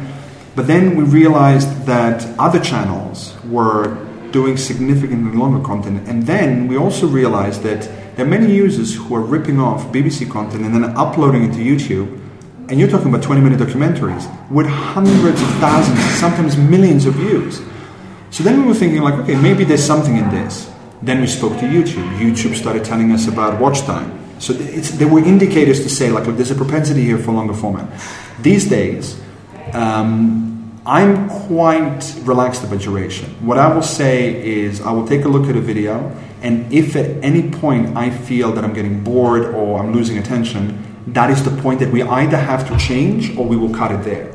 But 0.56 0.66
then 0.66 0.96
we 0.96 1.04
realized 1.04 1.86
that 1.86 2.26
other 2.38 2.58
channels 2.60 3.34
were 3.44 3.96
doing 4.32 4.56
significantly 4.56 5.36
longer 5.36 5.62
content, 5.64 6.08
and 6.08 6.24
then 6.26 6.66
we 6.66 6.76
also 6.76 7.06
realized 7.06 7.62
that 7.62 7.88
there 8.16 8.26
are 8.26 8.28
many 8.28 8.54
users 8.54 8.94
who 8.94 9.14
are 9.14 9.20
ripping 9.20 9.60
off 9.60 9.84
BBC 9.92 10.30
content 10.30 10.64
and 10.64 10.74
then 10.74 10.84
uploading 10.96 11.44
it 11.44 11.52
to 11.54 11.60
YouTube. 11.60 12.18
And 12.68 12.78
you're 12.80 12.88
talking 12.88 13.08
about 13.08 13.22
20 13.22 13.40
minute 13.42 13.58
documentaries 13.60 14.24
with 14.50 14.66
hundreds 14.66 15.40
of 15.42 15.48
thousands, 15.56 16.00
sometimes 16.18 16.56
millions 16.56 17.04
of 17.06 17.14
views. 17.14 17.60
So 18.30 18.42
then 18.42 18.62
we 18.62 18.68
were 18.68 18.74
thinking, 18.74 19.02
like, 19.02 19.14
okay, 19.14 19.34
maybe 19.34 19.64
there's 19.64 19.84
something 19.84 20.16
in 20.16 20.30
this. 20.30 20.71
Then 21.02 21.20
we 21.20 21.26
spoke 21.26 21.58
to 21.60 21.66
YouTube. 21.66 22.08
YouTube 22.18 22.54
started 22.54 22.84
telling 22.84 23.12
us 23.12 23.26
about 23.26 23.60
watch 23.60 23.80
time. 23.80 24.18
So 24.38 24.52
there 24.52 25.08
were 25.08 25.20
indicators 25.20 25.82
to 25.82 25.88
say, 25.88 26.10
like, 26.10 26.26
look, 26.26 26.36
there's 26.36 26.50
a 26.50 26.54
propensity 26.56 27.02
here 27.04 27.18
for 27.18 27.32
longer 27.32 27.54
format. 27.54 27.88
These 28.40 28.68
days, 28.68 29.20
um, 29.72 30.80
I'm 30.84 31.28
quite 31.28 32.14
relaxed 32.22 32.64
about 32.64 32.80
duration. 32.80 33.30
What 33.46 33.58
I 33.58 33.72
will 33.72 33.82
say 33.82 34.44
is, 34.44 34.80
I 34.80 34.90
will 34.90 35.06
take 35.06 35.24
a 35.24 35.28
look 35.28 35.48
at 35.48 35.56
a 35.56 35.60
video 35.60 36.10
and 36.42 36.72
if 36.72 36.96
at 36.96 37.22
any 37.22 37.50
point 37.50 37.96
I 37.96 38.10
feel 38.10 38.50
that 38.52 38.64
I'm 38.64 38.74
getting 38.74 39.04
bored 39.04 39.54
or 39.54 39.78
I'm 39.78 39.92
losing 39.92 40.18
attention, 40.18 41.02
that 41.06 41.30
is 41.30 41.44
the 41.44 41.62
point 41.62 41.78
that 41.80 41.92
we 41.92 42.02
either 42.02 42.36
have 42.36 42.68
to 42.68 42.76
change 42.78 43.36
or 43.36 43.46
we 43.46 43.56
will 43.56 43.72
cut 43.72 43.92
it 43.92 44.02
there. 44.02 44.31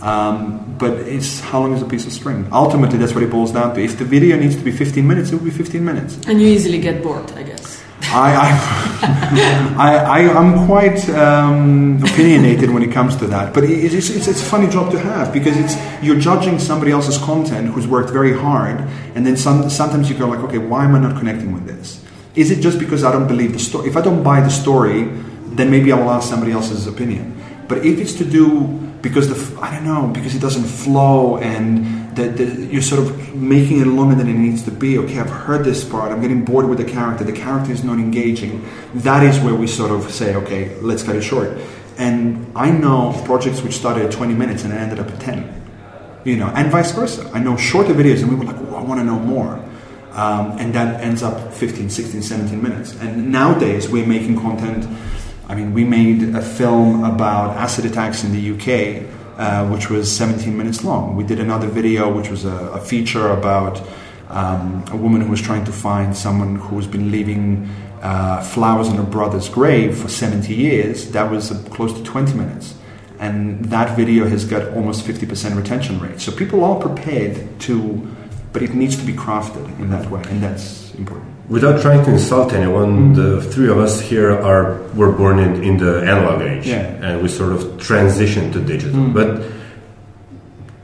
Um, 0.00 0.76
but 0.78 0.92
it's 0.92 1.40
how 1.40 1.60
long 1.60 1.72
is 1.72 1.82
a 1.82 1.86
piece 1.86 2.06
of 2.06 2.12
string? 2.12 2.48
Ultimately, 2.52 2.98
that's 2.98 3.14
what 3.14 3.22
it 3.22 3.30
boils 3.30 3.52
down 3.52 3.74
to. 3.74 3.82
If 3.82 3.98
the 3.98 4.04
video 4.04 4.36
needs 4.38 4.56
to 4.56 4.62
be 4.62 4.70
15 4.70 5.06
minutes, 5.06 5.32
it 5.32 5.36
will 5.36 5.44
be 5.44 5.50
15 5.50 5.84
minutes. 5.84 6.18
And 6.26 6.40
you 6.40 6.46
easily 6.46 6.78
get 6.78 7.02
bored, 7.02 7.30
I 7.32 7.42
guess. 7.42 7.82
I, 8.10 9.74
I, 9.76 9.96
I, 10.06 10.20
am 10.20 10.66
quite 10.66 11.08
um, 11.10 12.02
opinionated 12.02 12.70
when 12.70 12.82
it 12.82 12.92
comes 12.92 13.16
to 13.16 13.26
that. 13.26 13.52
But 13.52 13.64
it's, 13.64 14.08
it's, 14.08 14.28
it's, 14.28 14.40
a 14.40 14.44
funny 14.44 14.68
job 14.68 14.92
to 14.92 14.98
have 14.98 15.32
because 15.32 15.56
it's 15.58 15.76
you're 16.02 16.18
judging 16.18 16.58
somebody 16.58 16.92
else's 16.92 17.18
content 17.18 17.68
who's 17.68 17.86
worked 17.86 18.10
very 18.10 18.32
hard, 18.32 18.80
and 19.14 19.26
then 19.26 19.36
some, 19.36 19.68
sometimes 19.68 20.08
you 20.08 20.16
go 20.16 20.26
like, 20.26 20.40
okay, 20.40 20.58
why 20.58 20.84
am 20.84 20.94
I 20.94 21.00
not 21.00 21.18
connecting 21.18 21.52
with 21.52 21.66
this? 21.66 22.02
Is 22.34 22.50
it 22.50 22.60
just 22.60 22.78
because 22.78 23.04
I 23.04 23.12
don't 23.12 23.26
believe 23.26 23.52
the 23.52 23.58
story? 23.58 23.88
If 23.88 23.96
I 23.96 24.00
don't 24.00 24.22
buy 24.22 24.40
the 24.40 24.50
story, 24.50 25.04
then 25.56 25.70
maybe 25.70 25.92
I 25.92 25.98
will 25.98 26.10
ask 26.10 26.28
somebody 26.28 26.52
else's 26.52 26.86
opinion. 26.86 27.34
But 27.66 27.84
if 27.84 27.98
it's 27.98 28.14
to 28.14 28.24
do 28.24 28.87
because 29.02 29.28
the 29.28 29.60
I 29.60 29.74
don't 29.74 29.84
know 29.84 30.08
because 30.08 30.34
it 30.34 30.40
doesn't 30.40 30.64
flow 30.64 31.38
and 31.38 32.16
that, 32.16 32.38
you're 32.70 32.82
sort 32.82 33.00
of 33.00 33.34
making 33.34 33.80
it 33.80 33.86
longer 33.86 34.14
than 34.14 34.28
it 34.28 34.34
needs 34.34 34.62
to 34.64 34.70
be. 34.70 34.98
Okay, 34.98 35.18
I've 35.18 35.30
heard 35.30 35.64
this 35.64 35.84
part. 35.84 36.10
I'm 36.10 36.20
getting 36.20 36.44
bored 36.44 36.68
with 36.68 36.78
the 36.78 36.84
character. 36.84 37.24
The 37.24 37.32
character 37.32 37.72
is 37.72 37.84
not 37.84 37.98
engaging. 37.98 38.68
That 38.94 39.22
is 39.22 39.38
where 39.40 39.54
we 39.54 39.66
sort 39.66 39.90
of 39.90 40.10
say, 40.10 40.34
okay, 40.36 40.74
let's 40.80 41.02
cut 41.02 41.16
it 41.16 41.22
short. 41.22 41.58
And 41.96 42.52
I 42.54 42.70
know 42.70 43.20
projects 43.24 43.62
which 43.62 43.74
started 43.74 44.06
at 44.06 44.12
20 44.12 44.34
minutes 44.34 44.64
and 44.64 44.72
ended 44.72 44.98
up 44.98 45.08
at 45.08 45.20
10. 45.20 45.54
You 46.24 46.36
know, 46.36 46.46
and 46.48 46.70
vice 46.70 46.92
versa. 46.92 47.30
I 47.32 47.38
know 47.38 47.56
shorter 47.56 47.94
videos 47.94 48.22
and 48.22 48.30
we 48.30 48.36
were 48.36 48.44
like, 48.44 48.56
oh, 48.58 48.76
I 48.76 48.82
want 48.82 49.00
to 49.00 49.04
know 49.04 49.18
more. 49.18 49.64
Um, 50.12 50.58
and 50.58 50.74
that 50.74 51.00
ends 51.00 51.22
up 51.22 51.52
15, 51.54 51.90
16, 51.90 52.22
17 52.22 52.60
minutes. 52.60 52.96
And 53.00 53.30
nowadays 53.30 53.88
we're 53.88 54.06
making 54.06 54.40
content. 54.40 54.84
I 55.48 55.54
mean, 55.54 55.72
we 55.72 55.84
made 55.84 56.34
a 56.34 56.42
film 56.42 57.04
about 57.04 57.56
acid 57.56 57.84
attacks 57.86 58.22
in 58.24 58.32
the 58.32 58.52
UK 58.52 59.08
uh, 59.38 59.64
which 59.68 59.88
was 59.88 60.10
17 60.14 60.56
minutes 60.56 60.82
long. 60.82 61.14
We 61.14 61.22
did 61.22 61.38
another 61.38 61.68
video, 61.68 62.12
which 62.12 62.28
was 62.28 62.44
a, 62.44 62.72
a 62.72 62.80
feature 62.80 63.30
about 63.30 63.80
um, 64.28 64.84
a 64.90 64.96
woman 64.96 65.20
who 65.20 65.30
was 65.30 65.40
trying 65.40 65.64
to 65.66 65.72
find 65.72 66.16
someone 66.16 66.56
who's 66.56 66.88
been 66.88 67.12
leaving 67.12 67.70
uh, 68.02 68.42
flowers 68.42 68.88
on 68.88 68.96
her 68.96 69.04
brother's 69.04 69.48
grave 69.48 69.96
for 69.96 70.08
70 70.08 70.52
years. 70.52 71.12
That 71.12 71.30
was 71.30 71.52
uh, 71.52 71.62
close 71.70 71.92
to 71.92 72.02
20 72.02 72.34
minutes. 72.34 72.74
And 73.20 73.64
that 73.66 73.96
video 73.96 74.26
has 74.26 74.44
got 74.44 74.72
almost 74.74 75.06
50% 75.06 75.56
retention 75.56 76.00
rate. 76.00 76.20
So 76.20 76.32
people 76.32 76.64
are 76.64 76.80
prepared 76.80 77.60
to, 77.60 78.16
but 78.52 78.62
it 78.62 78.74
needs 78.74 78.96
to 78.96 79.04
be 79.04 79.12
crafted 79.12 79.66
in 79.78 79.90
that 79.90 80.10
way, 80.10 80.22
and 80.28 80.42
that's 80.42 80.94
important. 80.94 81.28
Without 81.48 81.80
trying 81.80 82.04
to 82.04 82.10
insult 82.12 82.52
anyone, 82.52 83.14
mm. 83.14 83.16
the 83.16 83.42
three 83.42 83.68
of 83.68 83.78
us 83.78 84.00
here 84.00 84.30
are 84.30 84.82
were 84.94 85.12
born 85.12 85.38
in, 85.38 85.62
in 85.62 85.76
the 85.78 86.02
analog 86.02 86.42
age, 86.42 86.66
yeah. 86.66 86.82
and 87.02 87.22
we 87.22 87.28
sort 87.28 87.52
of 87.52 87.60
transitioned 87.78 88.52
to 88.52 88.60
digital. 88.60 89.00
Mm. 89.00 89.14
But 89.14 89.50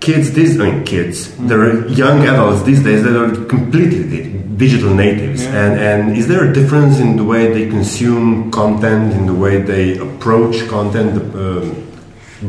kids, 0.00 0.33
these 0.33 0.59
I 0.59 0.70
mean 0.70 0.85
kids, 0.85 1.29
mm. 1.29 1.48
there 1.48 1.61
are 1.61 1.87
young 1.88 2.27
adults 2.27 2.62
these 2.62 2.83
days 2.83 3.03
that 3.03 3.14
are 3.14 3.44
completely 3.44 4.33
digital 4.57 4.94
natives. 4.94 5.44
Yeah. 5.44 5.62
And 5.62 5.81
and 5.81 6.16
is 6.16 6.29
there 6.29 6.48
a 6.48 6.53
difference 6.53 6.98
in 6.98 7.16
the 7.16 7.24
way 7.24 7.53
they 7.53 7.68
consume 7.68 8.50
content, 8.50 9.12
in 9.12 9.27
the 9.27 9.35
way 9.35 9.61
they 9.61 9.98
approach 9.98 10.66
content? 10.68 11.35
Uh, 11.35 11.85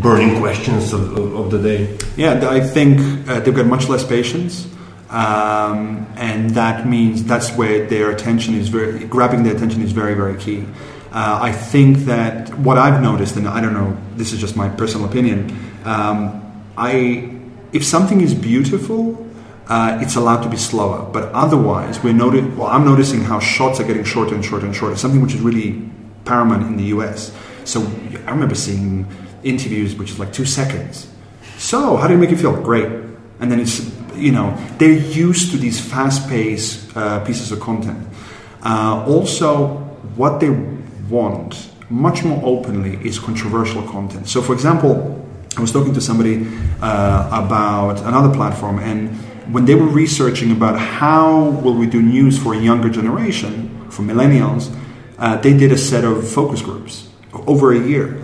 burning 0.01 0.39
questions 0.39 0.91
of, 0.91 1.17
of, 1.17 1.35
of, 1.35 1.51
the 1.51 1.59
day? 1.59 1.97
Yeah, 2.17 2.49
I 2.49 2.59
think 2.59 2.99
uh, 3.29 3.39
they've 3.39 3.55
got 3.55 3.65
much 3.65 3.87
less 3.87 4.05
patience. 4.05 4.67
Um, 5.15 6.05
and 6.17 6.49
that 6.51 6.85
means 6.85 7.23
that's 7.23 7.49
where 7.55 7.85
their 7.87 8.11
attention 8.11 8.53
is 8.53 8.67
very 8.67 9.05
grabbing 9.05 9.43
their 9.43 9.55
attention 9.55 9.81
is 9.81 9.93
very 9.93 10.13
very 10.13 10.37
key. 10.37 10.65
Uh, 11.13 11.39
I 11.41 11.53
think 11.53 11.99
that 11.99 12.53
what 12.59 12.77
I've 12.77 13.01
noticed, 13.01 13.37
and 13.37 13.47
I 13.47 13.61
don't 13.61 13.73
know, 13.73 13.97
this 14.17 14.33
is 14.33 14.41
just 14.41 14.57
my 14.57 14.67
personal 14.67 15.07
opinion. 15.07 15.57
Um, 15.85 16.41
I 16.77 17.31
if 17.71 17.85
something 17.85 18.19
is 18.19 18.33
beautiful, 18.33 19.25
uh, 19.67 19.99
it's 20.01 20.17
allowed 20.17 20.43
to 20.43 20.49
be 20.49 20.57
slower. 20.57 21.09
But 21.09 21.31
otherwise, 21.31 22.03
we're 22.03 22.11
noti- 22.11 22.41
well, 22.41 22.67
I'm 22.67 22.83
noticing 22.83 23.21
how 23.21 23.39
shots 23.39 23.79
are 23.79 23.85
getting 23.85 24.03
shorter 24.03 24.35
and 24.35 24.43
shorter 24.43 24.65
and 24.65 24.75
shorter. 24.75 24.97
Something 24.97 25.21
which 25.21 25.33
is 25.33 25.39
really 25.39 25.89
paramount 26.25 26.63
in 26.63 26.75
the 26.75 26.85
US. 26.95 27.31
So 27.63 27.81
I 28.27 28.31
remember 28.31 28.55
seeing 28.55 29.07
interviews 29.43 29.95
which 29.95 30.11
is 30.11 30.19
like 30.19 30.33
two 30.33 30.45
seconds. 30.45 31.07
So 31.57 31.95
how 31.95 32.07
do 32.07 32.13
you 32.13 32.19
make 32.19 32.31
you 32.31 32.37
feel? 32.37 32.61
Great. 32.61 32.91
And 33.39 33.49
then 33.49 33.61
it's 33.61 33.79
you 34.17 34.31
know, 34.31 34.55
they're 34.77 34.91
used 34.91 35.51
to 35.51 35.57
these 35.57 35.79
fast-paced 35.79 36.95
uh, 36.95 37.23
pieces 37.25 37.51
of 37.51 37.59
content. 37.59 38.07
Uh, 38.63 39.05
also, 39.07 39.77
what 40.15 40.39
they 40.39 40.49
want 41.09 41.69
much 41.89 42.23
more 42.23 42.41
openly 42.43 42.97
is 43.07 43.19
controversial 43.19 43.83
content. 43.83 44.27
So, 44.27 44.41
for 44.41 44.53
example, 44.53 45.25
I 45.57 45.61
was 45.61 45.71
talking 45.71 45.93
to 45.93 46.01
somebody 46.01 46.47
uh, 46.81 47.29
about 47.45 48.01
another 48.01 48.33
platform, 48.33 48.79
and 48.79 49.15
when 49.53 49.65
they 49.65 49.75
were 49.75 49.85
researching 49.87 50.51
about 50.51 50.79
how 50.79 51.49
will 51.61 51.75
we 51.75 51.85
do 51.85 52.01
news 52.01 52.37
for 52.37 52.53
a 52.53 52.57
younger 52.57 52.89
generation, 52.89 53.89
for 53.89 54.01
millennials, 54.01 54.75
uh, 55.17 55.37
they 55.37 55.55
did 55.55 55.71
a 55.71 55.77
set 55.77 56.03
of 56.03 56.27
focus 56.27 56.61
groups 56.61 57.07
over 57.47 57.71
a 57.71 57.79
year. 57.79 58.21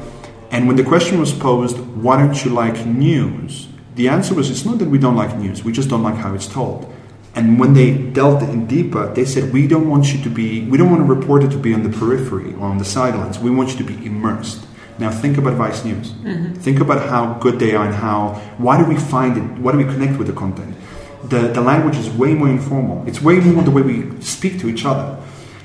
And 0.50 0.68
when 0.68 0.76
the 0.76 0.84
question 0.84 1.20
was 1.20 1.32
posed, 1.32 1.78
why 1.80 2.18
don't 2.18 2.44
you 2.44 2.52
like 2.52 2.86
news? 2.86 3.68
The 3.96 4.08
answer 4.08 4.34
was, 4.34 4.50
it's 4.50 4.66
not 4.66 4.80
that 4.80 4.90
we 4.90 4.98
don't 4.98 5.16
like 5.16 5.36
news, 5.38 5.64
we 5.64 5.72
just 5.72 5.90
don't 5.90 6.04
like 6.04 6.16
how 6.16 6.34
it's 6.34 6.48
told. 6.48 6.94
And 7.34 7.60
when 7.60 7.74
they 7.74 7.98
delved 7.98 8.44
in 8.44 8.68
deeper, 8.68 9.14
they 9.14 9.26
said, 9.26 9.54
we 9.54 9.68
don't 9.68 9.90
want 9.90 10.14
you 10.14 10.22
to 10.24 10.30
be, 10.30 10.68
we 10.68 10.78
don't 10.78 10.90
want 10.90 11.02
a 11.02 11.06
reporter 11.06 11.48
to 11.48 11.58
be 11.58 11.74
on 11.74 11.84
the 11.84 11.90
periphery 11.90 12.54
or 12.56 12.68
on 12.68 12.78
the 12.78 12.86
sidelines. 12.86 13.40
We 13.40 13.52
want 13.52 13.72
you 13.72 13.78
to 13.78 13.84
be 13.84 14.06
immersed. 14.06 14.66
Now 15.00 15.12
think 15.12 15.38
about 15.38 15.54
Vice 15.54 15.86
News. 15.86 16.12
Mm-hmm. 16.12 16.54
Think 16.56 16.80
about 16.80 17.08
how 17.08 17.36
good 17.36 17.58
they 17.58 17.74
are 17.74 17.86
and 17.86 17.96
how, 17.96 18.34
why 18.58 18.78
do 18.78 18.86
we 18.86 18.98
find 18.98 19.38
it, 19.38 19.60
why 19.60 19.72
do 19.72 19.78
we 19.78 19.86
connect 19.86 20.18
with 20.18 20.28
the 20.28 20.34
content? 20.34 20.76
The, 21.24 21.48
the 21.48 21.62
language 21.62 21.98
is 21.98 22.10
way 22.10 22.34
more 22.34 22.50
informal. 22.50 23.08
It's 23.08 23.22
way 23.22 23.40
more 23.40 23.64
the 23.64 23.72
way 23.72 23.82
we 23.82 24.22
speak 24.22 24.60
to 24.60 24.70
each 24.70 24.86
other. 24.86 25.18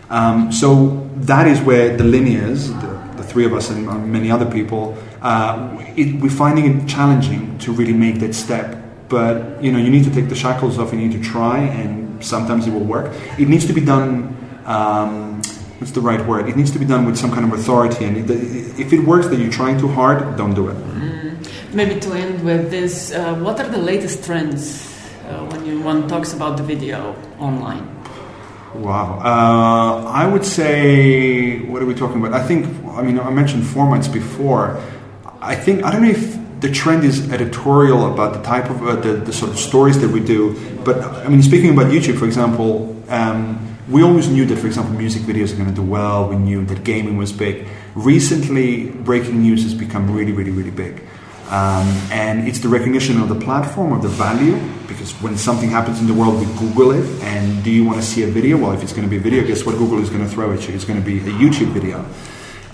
Um, 0.08 0.52
so 0.52 1.08
that 1.16 1.48
is 1.48 1.60
where 1.60 1.96
the 1.96 2.04
linears, 2.04 2.68
the, 2.80 3.16
the 3.16 3.24
three 3.24 3.44
of 3.44 3.52
us 3.52 3.70
and 3.70 4.12
many 4.12 4.30
other 4.30 4.48
people, 4.48 4.96
uh, 5.26 5.84
it, 5.96 6.08
we're 6.20 6.38
finding 6.44 6.64
it 6.70 6.86
challenging 6.86 7.58
to 7.58 7.72
really 7.72 7.92
make 7.92 8.16
that 8.20 8.32
step 8.32 8.68
but 9.08 9.62
you 9.62 9.72
know 9.72 9.78
you 9.78 9.90
need 9.90 10.04
to 10.04 10.12
take 10.16 10.28
the 10.28 10.38
shackles 10.44 10.78
off 10.78 10.92
you 10.92 10.98
need 10.98 11.12
to 11.12 11.22
try 11.34 11.58
and 11.58 12.24
sometimes 12.24 12.66
it 12.68 12.72
will 12.76 12.88
work 12.96 13.06
it 13.38 13.48
needs 13.48 13.66
to 13.66 13.72
be 13.72 13.84
done 13.94 14.08
um, 14.66 15.42
what's 15.78 15.92
the 15.98 16.00
right 16.00 16.24
word 16.26 16.48
it 16.48 16.56
needs 16.56 16.70
to 16.70 16.78
be 16.78 16.84
done 16.84 17.04
with 17.04 17.16
some 17.16 17.32
kind 17.32 17.44
of 17.44 17.52
authority 17.58 18.04
and 18.04 18.14
if 18.84 18.92
it 18.92 19.00
works 19.00 19.26
that 19.26 19.38
you're 19.40 19.56
trying 19.60 19.76
too 19.78 19.88
hard 19.88 20.36
don't 20.36 20.54
do 20.54 20.68
it 20.68 20.76
mm. 20.76 21.74
maybe 21.74 21.98
to 21.98 22.12
end 22.12 22.44
with 22.44 22.70
this 22.70 23.12
uh, 23.12 23.34
what 23.46 23.58
are 23.58 23.68
the 23.68 23.82
latest 23.92 24.24
trends 24.24 24.62
uh, 25.28 25.44
when 25.50 25.66
you 25.66 25.80
one 25.80 26.06
talks 26.06 26.32
about 26.32 26.56
the 26.56 26.62
video 26.62 27.16
online 27.38 27.84
Wow. 28.74 29.20
Uh, 29.24 30.04
I 30.10 30.26
would 30.26 30.44
say, 30.44 31.60
what 31.60 31.80
are 31.82 31.86
we 31.86 31.94
talking 31.94 32.18
about? 32.20 32.38
I 32.38 32.46
think, 32.46 32.66
I 32.88 33.00
mean, 33.00 33.18
I 33.18 33.30
mentioned 33.30 33.62
formats 33.62 34.12
before. 34.12 34.78
I 35.46 35.54
think, 35.54 35.84
I 35.84 35.92
don't 35.92 36.02
know 36.02 36.10
if 36.10 36.36
the 36.60 36.70
trend 36.70 37.04
is 37.04 37.30
editorial 37.30 38.12
about 38.12 38.34
the 38.34 38.42
type 38.42 38.68
of 38.68 38.82
uh, 38.82 38.96
the, 38.96 39.12
the, 39.12 39.32
sort 39.32 39.52
of 39.52 39.58
stories 39.58 40.00
that 40.00 40.10
we 40.10 40.20
do. 40.20 40.58
But 40.84 41.00
I 41.00 41.28
mean, 41.28 41.42
speaking 41.42 41.70
about 41.70 41.92
YouTube, 41.92 42.18
for 42.18 42.24
example, 42.24 43.00
um, 43.08 43.78
we 43.88 44.02
always 44.02 44.28
knew 44.28 44.44
that, 44.46 44.58
for 44.58 44.66
example, 44.66 44.92
music 44.94 45.22
videos 45.22 45.52
are 45.52 45.56
going 45.56 45.68
to 45.68 45.74
do 45.74 45.82
well. 45.82 46.28
We 46.28 46.36
knew 46.36 46.64
that 46.64 46.82
gaming 46.82 47.16
was 47.16 47.32
big. 47.32 47.68
Recently, 47.94 48.90
breaking 48.90 49.40
news 49.40 49.62
has 49.62 49.74
become 49.74 50.10
really, 50.10 50.32
really, 50.32 50.50
really 50.50 50.72
big. 50.72 51.04
Um, 51.48 51.86
and 52.10 52.48
it's 52.48 52.58
the 52.58 52.68
recognition 52.68 53.20
of 53.20 53.28
the 53.28 53.36
platform, 53.36 53.92
of 53.92 54.02
the 54.02 54.08
value, 54.08 54.58
because 54.88 55.12
when 55.22 55.36
something 55.38 55.70
happens 55.70 56.00
in 56.00 56.08
the 56.08 56.14
world, 56.14 56.40
we 56.40 56.46
Google 56.58 56.90
it. 56.90 57.06
And 57.22 57.62
do 57.62 57.70
you 57.70 57.84
want 57.84 58.00
to 58.00 58.04
see 58.04 58.24
a 58.24 58.26
video? 58.26 58.56
Well, 58.56 58.72
if 58.72 58.82
it's 58.82 58.92
going 58.92 59.04
to 59.04 59.10
be 59.10 59.18
a 59.18 59.20
video, 59.20 59.46
guess 59.46 59.64
what 59.64 59.76
Google 59.76 60.02
is 60.02 60.10
going 60.10 60.24
to 60.24 60.28
throw 60.28 60.52
at 60.52 60.66
you? 60.66 60.74
It's 60.74 60.84
going 60.84 60.98
to 60.98 61.06
be 61.06 61.18
a 61.18 61.32
YouTube 61.34 61.68
video. 61.68 62.04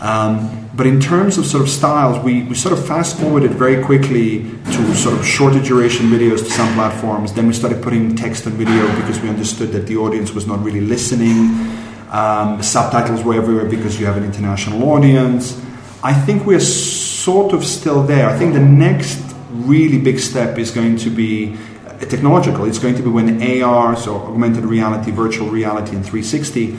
Um, 0.03 0.69
but 0.75 0.87
in 0.87 1.01
terms 1.01 1.39
of 1.39 1.47
sort 1.47 1.63
of 1.63 1.69
styles, 1.69 2.19
we, 2.25 2.43
we 2.43 2.57
sort 2.57 2.77
of 2.77 2.85
fast 2.85 3.19
forwarded 3.19 3.53
very 3.53 3.83
quickly 3.85 4.43
to 4.65 4.95
sort 4.97 5.17
of 5.17 5.25
shorter 5.25 5.63
duration 5.63 6.07
videos 6.07 6.39
to 6.39 6.51
some 6.51 6.75
platforms. 6.75 7.33
Then 7.33 7.47
we 7.47 7.53
started 7.53 7.83
putting 7.83 8.17
text 8.17 8.47
and 8.47 8.55
video 8.57 8.85
because 8.97 9.21
we 9.21 9.29
understood 9.29 9.71
that 9.73 9.87
the 9.87 9.97
audience 9.97 10.33
was 10.33 10.47
not 10.47 10.61
really 10.61 10.81
listening. 10.81 11.71
Um, 12.11 12.61
subtitles 12.63 13.23
were 13.23 13.35
everywhere 13.35 13.67
because 13.67 14.01
you 14.01 14.07
have 14.07 14.17
an 14.17 14.25
international 14.25 14.83
audience. 14.91 15.57
I 16.03 16.15
think 16.15 16.47
we're 16.47 16.59
sort 16.59 17.53
of 17.53 17.65
still 17.65 18.03
there. 18.03 18.29
I 18.29 18.37
think 18.37 18.55
the 18.55 18.61
next 18.61 19.23
really 19.51 19.99
big 19.99 20.19
step 20.19 20.59
is 20.59 20.73
going 20.73 20.97
to 20.97 21.11
be 21.11 21.57
uh, 21.87 21.93
technological. 22.07 22.65
It's 22.65 22.81
going 22.81 22.97
to 22.97 23.03
be 23.03 23.09
when 23.09 23.63
AR, 23.63 23.95
so 23.95 24.17
augmented 24.17 24.65
reality, 24.65 25.13
virtual 25.13 25.49
reality, 25.49 25.95
and 25.95 26.05
360 26.05 26.77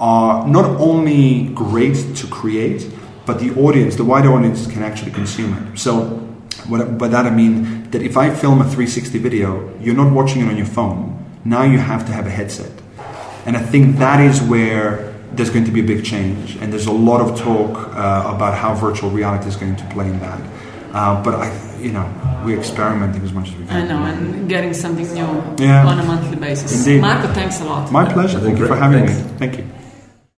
are 0.00 0.46
not 0.46 0.64
only 0.80 1.48
great 1.54 2.16
to 2.16 2.26
create, 2.26 2.90
but 3.26 3.40
the 3.40 3.50
audience, 3.60 3.96
the 3.96 4.04
wider 4.04 4.32
audience, 4.32 4.66
can 4.66 4.82
actually 4.82 5.12
consume 5.12 5.54
it. 5.54 5.78
So, 5.78 6.24
what, 6.66 6.98
by 6.98 7.08
that 7.08 7.26
I 7.26 7.30
mean 7.30 7.90
that 7.90 8.02
if 8.02 8.16
I 8.16 8.34
film 8.34 8.60
a 8.60 8.64
360 8.64 9.18
video, 9.18 9.76
you're 9.80 9.94
not 9.94 10.12
watching 10.12 10.42
it 10.42 10.48
on 10.48 10.56
your 10.56 10.66
phone. 10.66 11.14
Now 11.44 11.62
you 11.62 11.78
have 11.78 12.06
to 12.06 12.12
have 12.12 12.26
a 12.26 12.30
headset. 12.30 12.72
And 13.46 13.56
I 13.56 13.62
think 13.62 13.98
that 13.98 14.20
is 14.20 14.42
where 14.42 15.14
there's 15.32 15.50
going 15.50 15.64
to 15.64 15.70
be 15.70 15.80
a 15.80 15.84
big 15.84 16.04
change. 16.04 16.56
And 16.56 16.72
there's 16.72 16.86
a 16.86 16.92
lot 16.92 17.20
of 17.20 17.38
talk 17.38 17.88
uh, 17.94 18.32
about 18.34 18.54
how 18.54 18.74
virtual 18.74 19.10
reality 19.10 19.48
is 19.48 19.56
going 19.56 19.76
to 19.76 19.84
play 19.86 20.06
in 20.06 20.18
that. 20.20 20.40
Uh, 20.92 21.22
but 21.22 21.34
I, 21.34 21.78
you 21.78 21.92
know, 21.92 22.06
we're 22.44 22.58
experimenting 22.58 23.22
as 23.22 23.32
much 23.32 23.48
as 23.48 23.56
we 23.56 23.66
can. 23.66 23.76
I 23.76 23.86
know, 23.86 24.04
and 24.04 24.48
getting 24.48 24.72
something 24.74 25.06
new 25.12 25.30
yeah. 25.58 25.86
on 25.86 25.98
a 25.98 26.04
monthly 26.04 26.36
basis. 26.36 26.86
Indeed. 26.86 27.02
Marko, 27.02 27.32
thanks 27.34 27.60
a 27.60 27.64
lot. 27.64 27.92
My 27.92 28.10
pleasure. 28.10 28.40
Thank 28.40 28.58
you 28.58 28.66
for 28.66 28.76
having 28.76 29.06
Thanks. 29.06 29.22
me. 29.22 29.38
Thank 29.38 29.58
you. 29.58 29.77